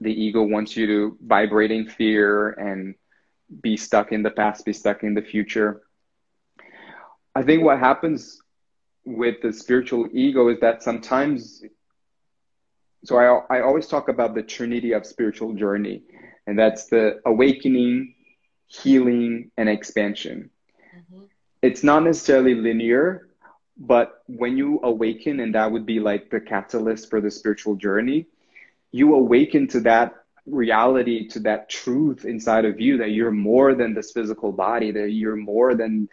[0.00, 2.94] The ego wants you to vibrate in fear and
[3.62, 5.82] be stuck in the past, be stuck in the future.
[7.34, 8.40] I think what happens
[9.04, 11.62] with the spiritual ego is that sometimes
[13.04, 16.02] so I, I always talk about the trinity of spiritual journey
[16.46, 18.14] and that's the awakening
[18.66, 20.50] healing and expansion
[20.92, 21.24] mm-hmm.
[21.62, 23.25] it's not necessarily linear
[23.78, 28.26] but when you awaken and that would be like the catalyst for the spiritual journey
[28.92, 30.14] you awaken to that
[30.46, 35.10] reality to that truth inside of you that you're more than this physical body that
[35.10, 36.08] you're more than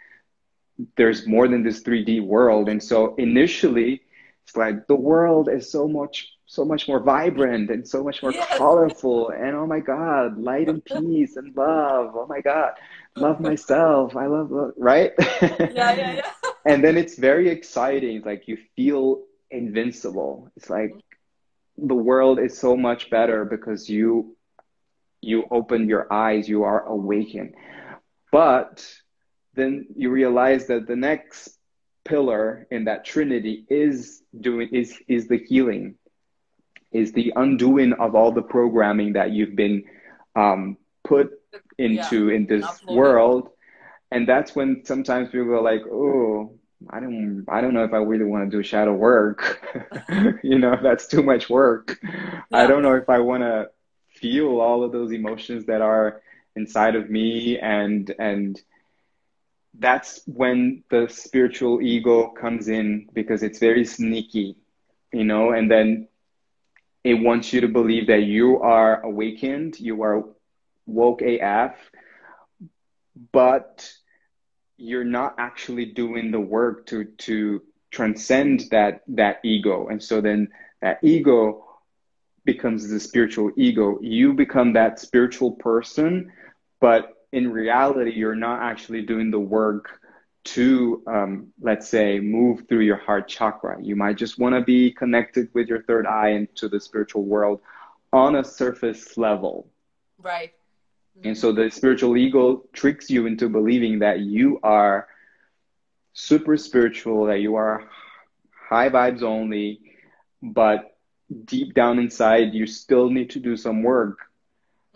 [0.96, 2.68] there's more than this 3d world.
[2.68, 4.02] And so initially
[4.44, 8.32] it's like the world is so much so much more vibrant and so much more
[8.32, 8.58] yes.
[8.58, 12.12] colorful and oh my god light and peace and love.
[12.14, 12.72] Oh my god
[13.16, 14.16] love myself.
[14.16, 15.12] I love right?
[15.40, 16.30] Yeah yeah yeah
[16.64, 20.50] and then it's very exciting like you feel invincible.
[20.56, 20.94] It's like
[21.76, 24.36] the world is so much better because you
[25.20, 27.54] you open your eyes you are awakened.
[28.30, 28.86] But
[29.54, 31.56] then you realize that the next
[32.04, 35.96] pillar in that trinity is doing is is the healing
[36.92, 39.82] is the undoing of all the programming that you've been
[40.36, 41.32] um, put
[41.76, 42.36] into yeah.
[42.36, 43.50] in this world
[44.14, 46.52] and that's when sometimes people are like oh
[46.90, 49.66] i don't i don't know if i really want to do shadow work
[50.42, 52.38] you know that's too much work yeah.
[52.52, 53.68] i don't know if i want to
[54.08, 56.22] feel all of those emotions that are
[56.56, 58.60] inside of me and and
[59.76, 64.56] that's when the spiritual ego comes in because it's very sneaky
[65.12, 66.08] you know and then
[67.04, 70.24] it wants you to believe that you are awakened, you are
[70.86, 71.76] woke AF,
[73.30, 73.92] but
[74.84, 79.88] you're not actually doing the work to to transcend that that ego.
[79.88, 80.48] And so then
[80.82, 81.64] that ego
[82.44, 83.98] becomes the spiritual ego.
[84.02, 86.32] You become that spiritual person,
[86.80, 90.00] but in reality, you're not actually doing the work
[90.44, 93.78] to, um, let's say, move through your heart chakra.
[93.82, 97.60] You might just want to be connected with your third eye into the spiritual world
[98.12, 99.70] on a surface level.
[100.18, 100.52] Right.
[101.22, 105.08] And so the spiritual ego tricks you into believing that you are
[106.12, 107.88] super spiritual, that you are
[108.68, 109.80] high vibes only,
[110.42, 110.96] but
[111.44, 114.18] deep down inside, you still need to do some work.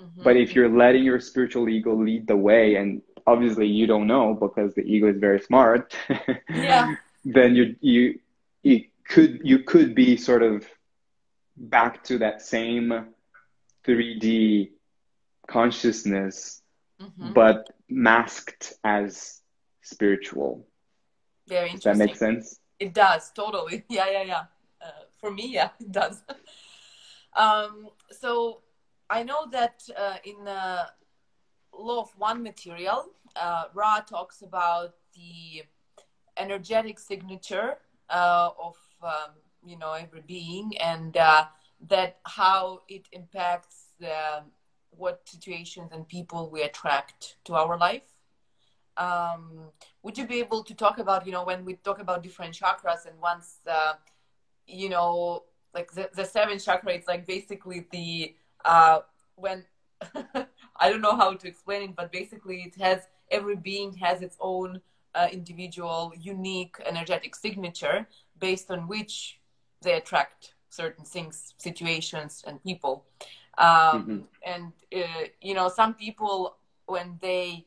[0.01, 0.23] Mm-hmm.
[0.23, 4.35] But if you're letting your spiritual ego lead the way and obviously you don't know
[4.35, 5.95] because the ego is very smart.
[6.49, 6.95] yeah.
[7.25, 8.19] then you you
[8.63, 10.67] you could you could be sort of
[11.57, 13.07] back to that same
[13.85, 14.71] 3D
[15.49, 16.63] consciousness,
[17.01, 17.33] mm-hmm.
[17.33, 19.41] but masked as
[19.83, 20.67] spiritual.
[21.49, 21.93] Very interesting.
[21.93, 22.61] Does that make sense?
[22.79, 23.85] It does totally.
[23.91, 24.45] Yeah, yeah, yeah.
[24.81, 26.23] Uh, for me, yeah, it does.
[27.35, 28.61] um, so
[29.11, 30.87] I know that uh, in the
[31.73, 35.65] Law of One material, uh, Ra talks about the
[36.37, 37.79] energetic signature
[38.11, 39.33] uh, of um,
[39.65, 41.47] you know every being and uh,
[41.89, 44.43] that how it impacts the,
[44.91, 48.03] what situations and people we attract to our life.
[48.97, 49.71] Um,
[50.03, 53.07] would you be able to talk about you know when we talk about different chakras
[53.07, 53.95] and once uh,
[54.67, 58.35] you know like the, the seven chakra it's like basically the
[58.65, 59.01] uh,
[59.37, 59.65] when
[60.77, 64.37] i don't know how to explain it but basically it has every being has its
[64.41, 64.81] own
[65.15, 68.07] uh, individual unique energetic signature
[68.39, 69.41] based on which
[69.83, 73.05] they attract certain things situations and people
[73.59, 74.19] um, mm-hmm.
[74.47, 76.57] and uh, you know some people
[76.87, 77.67] when they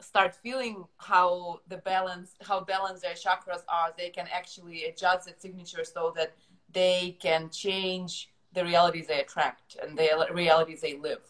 [0.00, 5.34] start feeling how the balance how balanced their chakras are they can actually adjust the
[5.38, 6.32] signature so that
[6.72, 11.22] they can change the realities they attract and the realities they live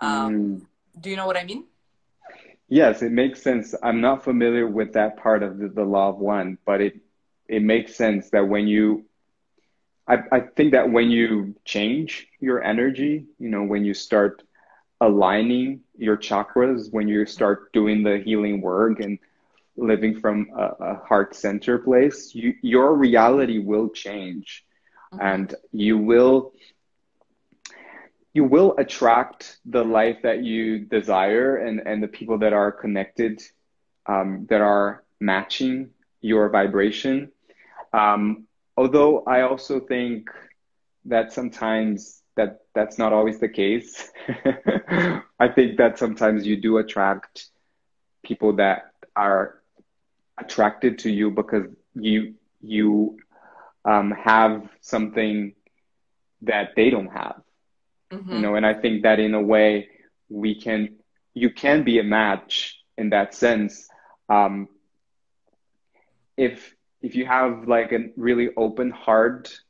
[0.00, 0.66] um, mm.
[1.00, 1.64] do you know what i mean
[2.68, 6.18] yes it makes sense i'm not familiar with that part of the, the law of
[6.18, 6.98] one but it
[7.48, 9.04] it makes sense that when you
[10.08, 14.42] I, I think that when you change your energy you know when you start
[15.00, 19.18] aligning your chakras when you start doing the healing work and
[19.76, 24.64] living from a, a heart center place you, your reality will change
[25.12, 25.24] mm-hmm.
[25.24, 26.52] and you will
[28.34, 33.42] you will attract the life that you desire and and the people that are connected
[34.06, 35.90] um, that are matching
[36.20, 37.30] your vibration
[37.92, 38.47] um,
[38.78, 40.30] although i also think
[41.04, 44.10] that sometimes that that's not always the case.
[45.40, 47.46] I think that sometimes you do attract
[48.22, 49.60] people that are
[50.38, 53.18] attracted to you because you you
[53.84, 55.54] um, have something
[56.42, 57.42] that they don't have.
[58.12, 58.32] Mm-hmm.
[58.32, 59.88] You know, and I think that in a way
[60.28, 60.96] we can
[61.34, 63.88] you can be a match in that sense.
[64.28, 64.68] Um,
[66.36, 66.72] if
[67.02, 69.60] if you have like a really open heart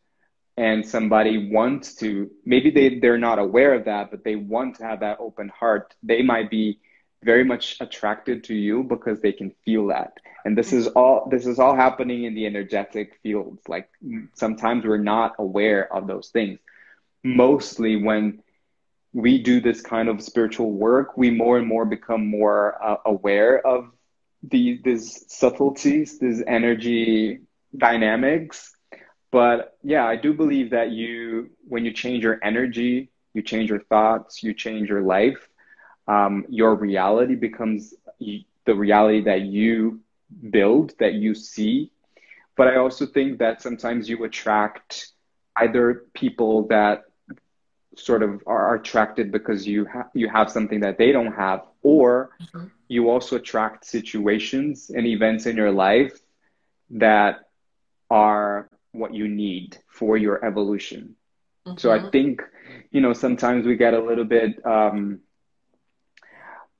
[0.56, 4.84] and somebody wants to maybe they they're not aware of that but they want to
[4.84, 6.78] have that open heart they might be
[7.22, 10.12] very much attracted to you because they can feel that.
[10.44, 13.62] And this is all this is all happening in the energetic fields.
[13.68, 13.88] Like
[14.34, 16.58] sometimes we're not aware of those things.
[17.24, 18.42] Mostly when
[19.12, 23.66] we do this kind of spiritual work we more and more become more uh, aware
[23.66, 23.90] of
[24.42, 27.40] the these subtleties these energy
[27.76, 28.72] dynamics
[29.30, 33.80] but yeah, I do believe that you, when you change your energy, you change your
[33.80, 35.48] thoughts, you change your life,
[36.06, 40.00] um, your reality becomes the reality that you
[40.50, 41.90] build, that you see.
[42.56, 45.12] But I also think that sometimes you attract
[45.56, 47.04] either people that
[47.96, 52.30] sort of are attracted because you have you have something that they don't have, or
[52.40, 52.66] mm-hmm.
[52.88, 56.18] You also attract situations and events in your life
[56.90, 57.48] that
[58.10, 61.14] are what you need for your evolution.
[61.66, 61.78] Mm-hmm.
[61.78, 62.10] So I mm-hmm.
[62.10, 62.42] think,
[62.90, 65.20] you know, sometimes we get a little bit, um,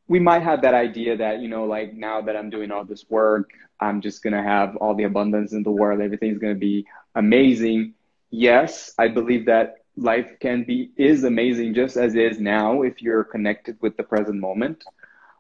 [0.07, 3.05] we might have that idea that, you know, like now that I'm doing all this
[3.11, 6.01] work, I'm just going to have all the abundance in the world.
[6.01, 7.95] Everything's going to be amazing.
[8.31, 13.25] Yes, I believe that life can be, is amazing just as is now if you're
[13.25, 14.85] connected with the present moment.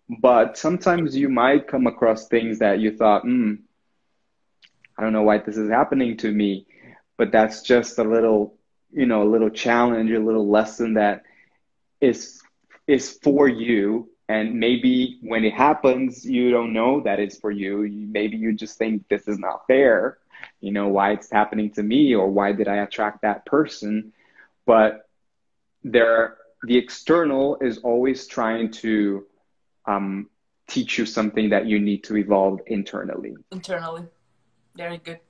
[0.09, 3.55] But sometimes you might come across things that you thought, hmm,
[4.97, 6.67] I don't know why this is happening to me,
[7.17, 8.55] but that's just a little,
[8.93, 11.23] you know, a little challenge, a little lesson that
[12.01, 12.41] is
[12.87, 14.09] is for you.
[14.29, 17.89] And maybe when it happens, you don't know that it's for you.
[17.91, 20.19] Maybe you just think this is not fair.
[20.61, 24.13] You know why it's happening to me, or why did I attract that person?
[24.67, 25.09] But
[25.85, 29.25] there, the external is always trying to
[29.89, 30.29] um,
[30.69, 33.35] teach you something that you need to evolve internally.
[33.51, 34.05] Internally.
[34.77, 35.21] Very good.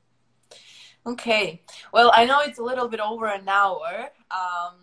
[1.07, 1.63] Okay.
[1.93, 4.11] Well, I know it's a little bit over an hour.
[4.31, 4.77] Um,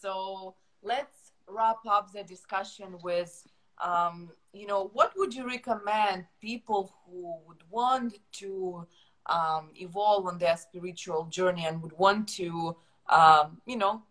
[0.00, 3.46] so let's wrap up the discussion with,
[3.82, 8.86] um, you know, what would you recommend people who would want to
[9.26, 12.74] um, evolve on their spiritual journey and would want to,
[13.10, 14.02] um, you know,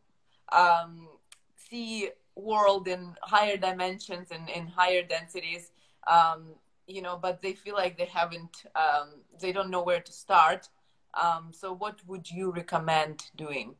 [0.52, 1.10] um,
[1.57, 5.71] see world in higher dimensions and in higher densities?
[6.07, 6.55] Um,
[6.87, 9.09] you know, but they feel like they haven't, um,
[9.39, 10.69] they don't know where to start.
[11.13, 13.75] Um, so, what would you recommend doing?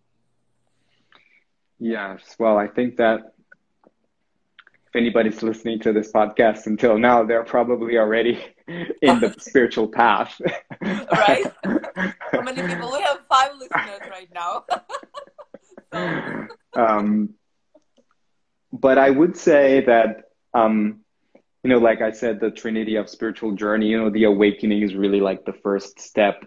[1.80, 3.34] Yes, well, I think that
[4.90, 10.42] if anybody's listening to this podcast until now, they're probably already in the spiritual path.
[10.82, 11.46] right?
[11.64, 12.92] How many people?
[12.92, 14.66] We have five listeners right now.
[15.94, 16.50] so.
[16.76, 17.36] um,
[18.72, 21.02] but I would say that, um,
[21.64, 24.96] you know, like I said, the trinity of spiritual journey, you know, the awakening is
[24.96, 26.46] really like the first step.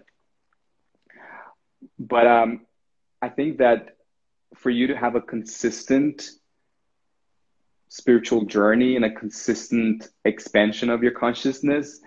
[1.99, 2.61] But um,
[3.21, 3.95] I think that
[4.55, 6.29] for you to have a consistent
[7.89, 11.99] spiritual journey and a consistent expansion of your consciousness,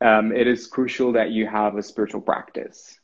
[0.00, 2.98] um, it is crucial that you have a spiritual practice.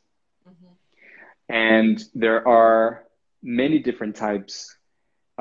[0.47, 1.53] Mm-hmm.
[1.53, 3.03] And there are
[3.41, 4.75] many different types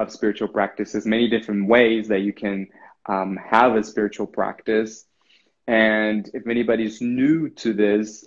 [0.02, 2.68] of spiritual practices, many different ways that you can
[3.06, 5.06] um, have a spiritual practice.
[5.66, 8.26] And if anybody's new to this,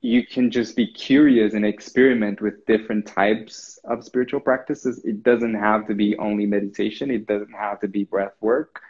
[0.00, 5.02] you can just be curious and experiment with different types of spiritual practices.
[5.02, 7.10] It doesn't have to be only meditation.
[7.10, 8.82] It doesn't have to be breath work.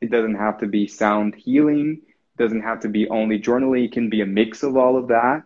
[0.00, 2.00] It doesn't have to be sound healing.
[2.06, 3.84] It doesn't have to be only journaling.
[3.84, 5.42] It can be a mix of all of that.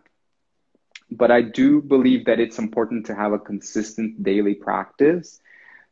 [1.11, 5.41] But I do believe that it's important to have a consistent daily practice,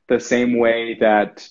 [0.07, 1.47] the same way that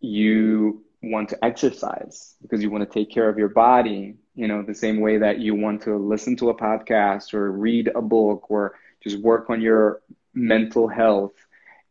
[0.00, 4.62] you want to exercise because you want to take care of your body you know
[4.62, 8.50] the same way that you want to listen to a podcast or read a book
[8.50, 10.00] or just work on your
[10.34, 11.32] mental health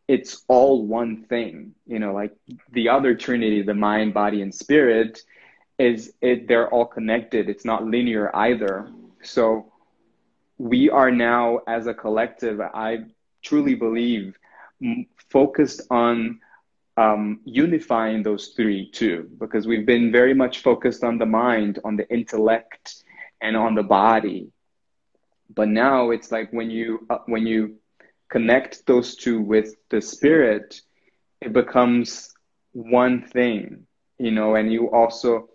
[0.08, 2.32] it's all one thing you know like
[2.72, 5.20] the other trinity the mind body and spirit
[5.80, 7.50] is it they're all connected.
[7.50, 8.88] It's not linear either.
[9.24, 9.66] So
[10.58, 13.00] we are now as a collective i
[13.44, 14.38] truly believe
[15.30, 16.40] focused on
[16.98, 21.96] um, unifying those three too, because we've been very much focused on the mind, on
[21.96, 23.04] the intellect,
[23.42, 24.52] and on the body.
[25.54, 27.76] But now it's like when you uh, when you
[28.30, 30.82] connect those two with the spirit,
[31.42, 32.34] it becomes
[32.74, 33.86] one thing,
[34.18, 35.50] you know, and you also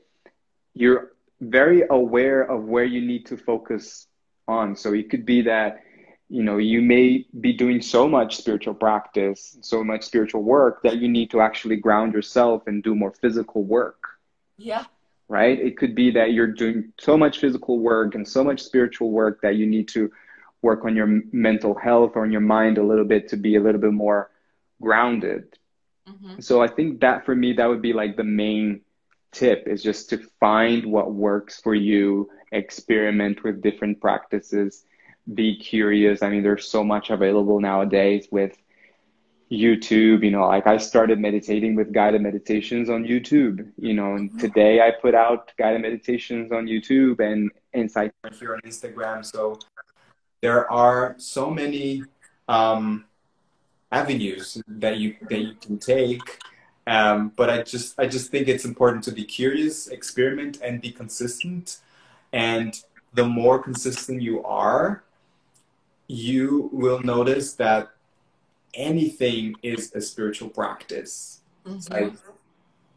[0.74, 4.06] you're very aware of where you need to focus
[4.46, 4.76] on.
[4.76, 5.82] So it could be that
[6.28, 10.96] you know you may be doing so much spiritual practice so much spiritual work that
[10.98, 14.02] you need to actually ground yourself and do more physical work.
[14.58, 14.84] Yeah.
[15.28, 15.58] Right?
[15.58, 19.40] It could be that you're doing so much physical work and so much spiritual work
[19.42, 20.10] that you need to
[20.62, 23.60] work on your mental health or on your mind a little bit to be a
[23.60, 24.30] little bit more
[24.80, 25.56] grounded.
[26.08, 26.40] Mm-hmm.
[26.40, 28.82] so i think that for me that would be like the main
[29.32, 34.84] tip is just to find what works for you experiment with different practices
[35.34, 36.22] be curious.
[36.22, 38.56] I mean, there's so much available nowadays with
[39.50, 40.24] YouTube.
[40.24, 43.70] You know, like I started meditating with guided meditations on YouTube.
[43.78, 44.38] You know, and mm-hmm.
[44.38, 49.24] today I put out guided meditations on YouTube and Insight here on Instagram.
[49.24, 49.58] So
[50.40, 52.04] there are so many
[52.48, 53.04] um,
[53.92, 56.38] avenues that you that you can take.
[56.86, 60.92] Um, but I just I just think it's important to be curious, experiment, and be
[60.92, 61.78] consistent.
[62.32, 62.80] And
[63.14, 65.02] the more consistent you are,
[66.08, 67.90] you will notice that
[68.74, 71.40] anything is a spiritual practice.
[71.66, 71.92] Mm-hmm.
[71.92, 72.12] Like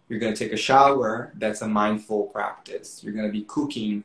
[0.08, 3.04] you're going to take a shower, that's a mindful practice.
[3.04, 4.04] You're going to be cooking,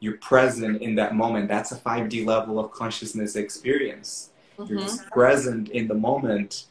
[0.00, 1.48] you're present in that moment.
[1.48, 4.30] That's a 5D level of consciousness experience.
[4.58, 4.72] Mm-hmm.
[4.72, 6.66] You're just present in the moment,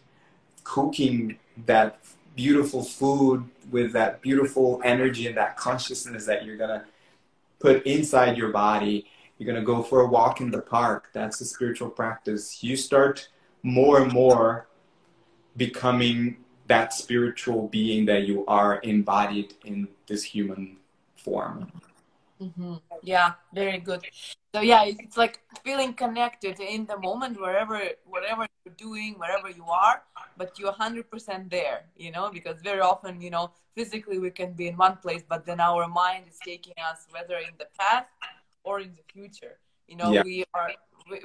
[0.63, 1.99] cooking that
[2.35, 6.85] beautiful food with that beautiful energy and that consciousness that you're going to
[7.59, 9.05] put inside your body
[9.37, 11.09] you're going to go for a walk in the park.
[11.13, 12.63] That's a spiritual practice.
[12.63, 13.29] You start
[13.63, 14.67] more and more
[15.57, 16.37] becoming
[16.67, 20.77] that spiritual being that you are embodied in this human
[21.15, 21.71] form.
[22.41, 22.75] Mm-hmm.
[23.01, 24.05] Yeah, very good.
[24.53, 29.65] So yeah, it's like feeling connected in the moment, wherever, whatever you're doing, wherever you
[29.65, 30.03] are,
[30.37, 31.85] but you're 100% there.
[31.97, 35.45] You know, because very often, you know, physically we can be in one place, but
[35.45, 38.07] then our mind is taking us whether in the past
[38.63, 39.59] or in the future.
[39.87, 40.23] You know, yeah.
[40.23, 40.71] we are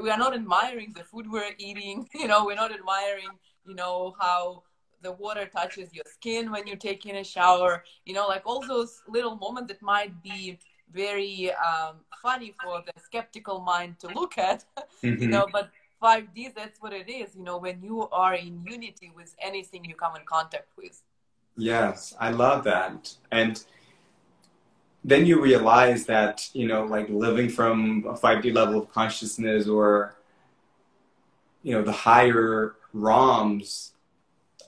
[0.01, 2.09] we are not admiring the food we're eating.
[2.15, 3.31] You know, we're not admiring
[3.67, 4.63] you know how
[5.03, 7.85] the water touches your skin when you're taking a shower.
[8.05, 10.59] You know, like all those little moments that might be
[10.93, 14.65] very um, funny for the skeptical mind to look at.
[15.05, 15.23] Mm-hmm.
[15.23, 15.71] You know, but
[16.03, 17.37] 5D, that's what it is.
[17.37, 21.01] You know, when you are in unity with anything you come in contact with.
[21.57, 23.15] Yes, I love that.
[23.31, 23.63] And
[25.09, 30.17] then you realize that you know like living from a 5d level of consciousness or
[31.63, 33.93] you know the higher realms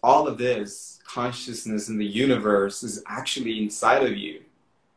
[0.02, 4.40] all of this consciousness in the universe is actually inside of you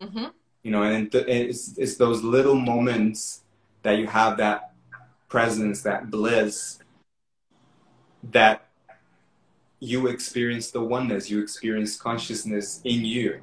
[0.03, 0.26] Mm-hmm.
[0.64, 3.41] You know, and th- it's it's those little moments
[3.84, 4.74] that you have that
[5.30, 6.80] presence, that bliss,
[8.32, 8.65] that
[9.80, 13.41] you experience the oneness, you experience consciousness in you.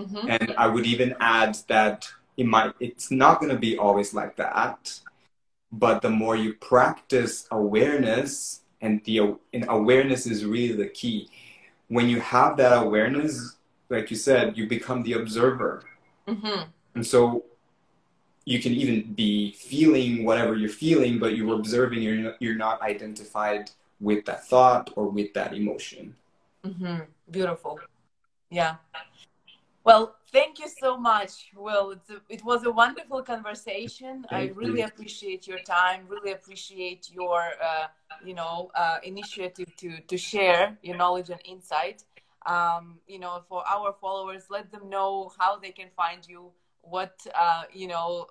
[0.00, 0.28] Mm-hmm.
[0.28, 4.36] And I would even add that it might it's not going to be always like
[4.36, 5.00] that,
[5.70, 11.28] but the more you practice awareness, and the and awareness is really the key.
[11.88, 13.56] When you have that awareness,
[13.88, 15.84] like you said, you become the observer,
[16.28, 16.62] Mm-hmm.
[16.94, 17.44] and so
[18.44, 22.02] you can even be feeling whatever you're feeling, but you're observing.
[22.02, 23.70] You're not, you're not identified
[24.00, 26.14] with that thought or with that emotion.
[26.64, 27.00] Mm-hmm.
[27.30, 27.80] Beautiful.
[28.50, 28.76] Yeah.
[29.82, 31.92] Well, thank you so much, Will.
[31.92, 34.26] A, it was a wonderful conversation.
[34.30, 34.86] I really you.
[34.86, 36.06] appreciate your time.
[36.06, 37.86] Really appreciate your, uh,
[38.24, 42.04] you know, uh, initiative to to share your knowledge and insight.
[42.44, 46.52] Um, you know, for our followers, let them know how they can find you,
[46.82, 48.26] what uh, you know,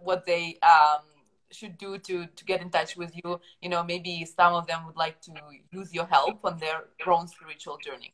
[0.00, 1.02] what they um,
[1.50, 3.40] should do to to get in touch with you.
[3.60, 5.32] You know, maybe some of them would like to
[5.72, 8.12] use your help on their own spiritual journey.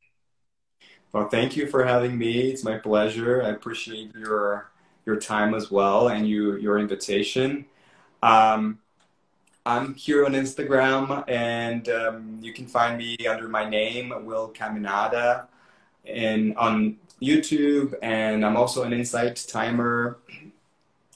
[1.13, 2.51] Well, thank you for having me.
[2.51, 3.43] It's my pleasure.
[3.43, 4.71] I appreciate your
[5.07, 7.65] your time as well and you your invitation.
[8.23, 8.79] Um,
[9.65, 15.47] I'm here on Instagram, and um, you can find me under my name, Will Caminada,
[16.07, 17.95] and on YouTube.
[18.03, 20.19] And I'm also an Insight Timer.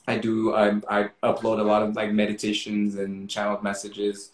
[0.07, 4.31] I do I, I upload a lot of like meditations and channeled messages,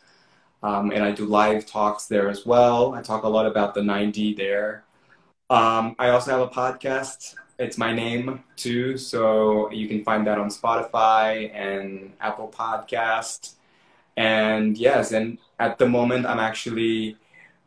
[0.64, 2.94] um, and I do live talks there as well.
[2.94, 4.84] I talk a lot about the 9D there.
[5.49, 7.34] Um, I also have a podcast.
[7.57, 13.53] It's my name too, so you can find that on Spotify and Apple Podcast.
[14.15, 17.17] And yes, and at the moment, I'm actually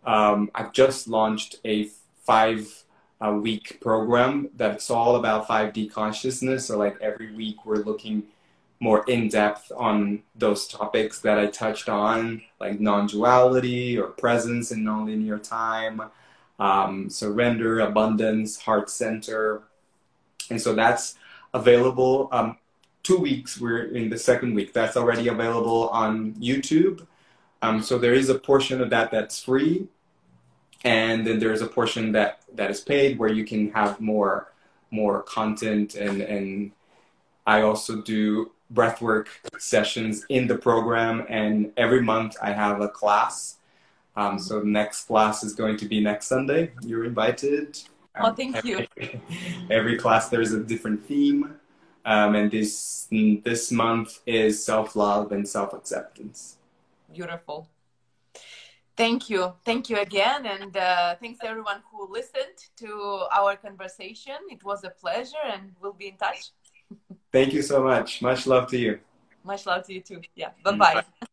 [0.04, 1.88] um, I've just launched a
[2.24, 2.84] five
[3.20, 6.66] uh, week program that's all about 5D consciousness.
[6.66, 8.22] So like every week, we're looking
[8.78, 14.84] more in depth on those topics that I touched on, like non-duality or presence in
[14.84, 16.02] nonlinear time
[16.58, 19.62] um, surrender, abundance, heart center.
[20.50, 21.16] And so that's
[21.54, 22.28] available.
[22.32, 22.58] Um,
[23.02, 24.72] two weeks, we're in the second week.
[24.72, 27.06] That's already available on YouTube.
[27.62, 29.88] Um, so there is a portion of that that's free.
[30.84, 34.52] And then there's a portion that, that is paid where you can have more
[34.92, 36.70] more content and, and
[37.46, 39.26] I also do breathwork
[39.58, 43.56] sessions in the program and every month I have a class
[44.16, 46.72] um, so the next class is going to be next Sunday.
[46.82, 47.78] You're invited.
[48.18, 48.86] Oh, Um, thank you.
[48.96, 49.20] every,
[49.70, 51.58] every class there's a different theme,
[52.04, 56.58] um, and this this month is self love and self acceptance.
[57.12, 57.68] Beautiful.
[58.96, 59.54] Thank you.
[59.64, 60.44] Thank you again.
[60.46, 64.36] And uh, thanks everyone who listened to our conversation.
[64.50, 66.50] It was a pleasure and we'll be in touch.
[67.32, 68.20] Thank you so much.
[68.20, 69.00] Much love to you.
[69.44, 70.20] Much love to you too.
[70.36, 70.50] Yeah.
[70.62, 71.26] Bye bye.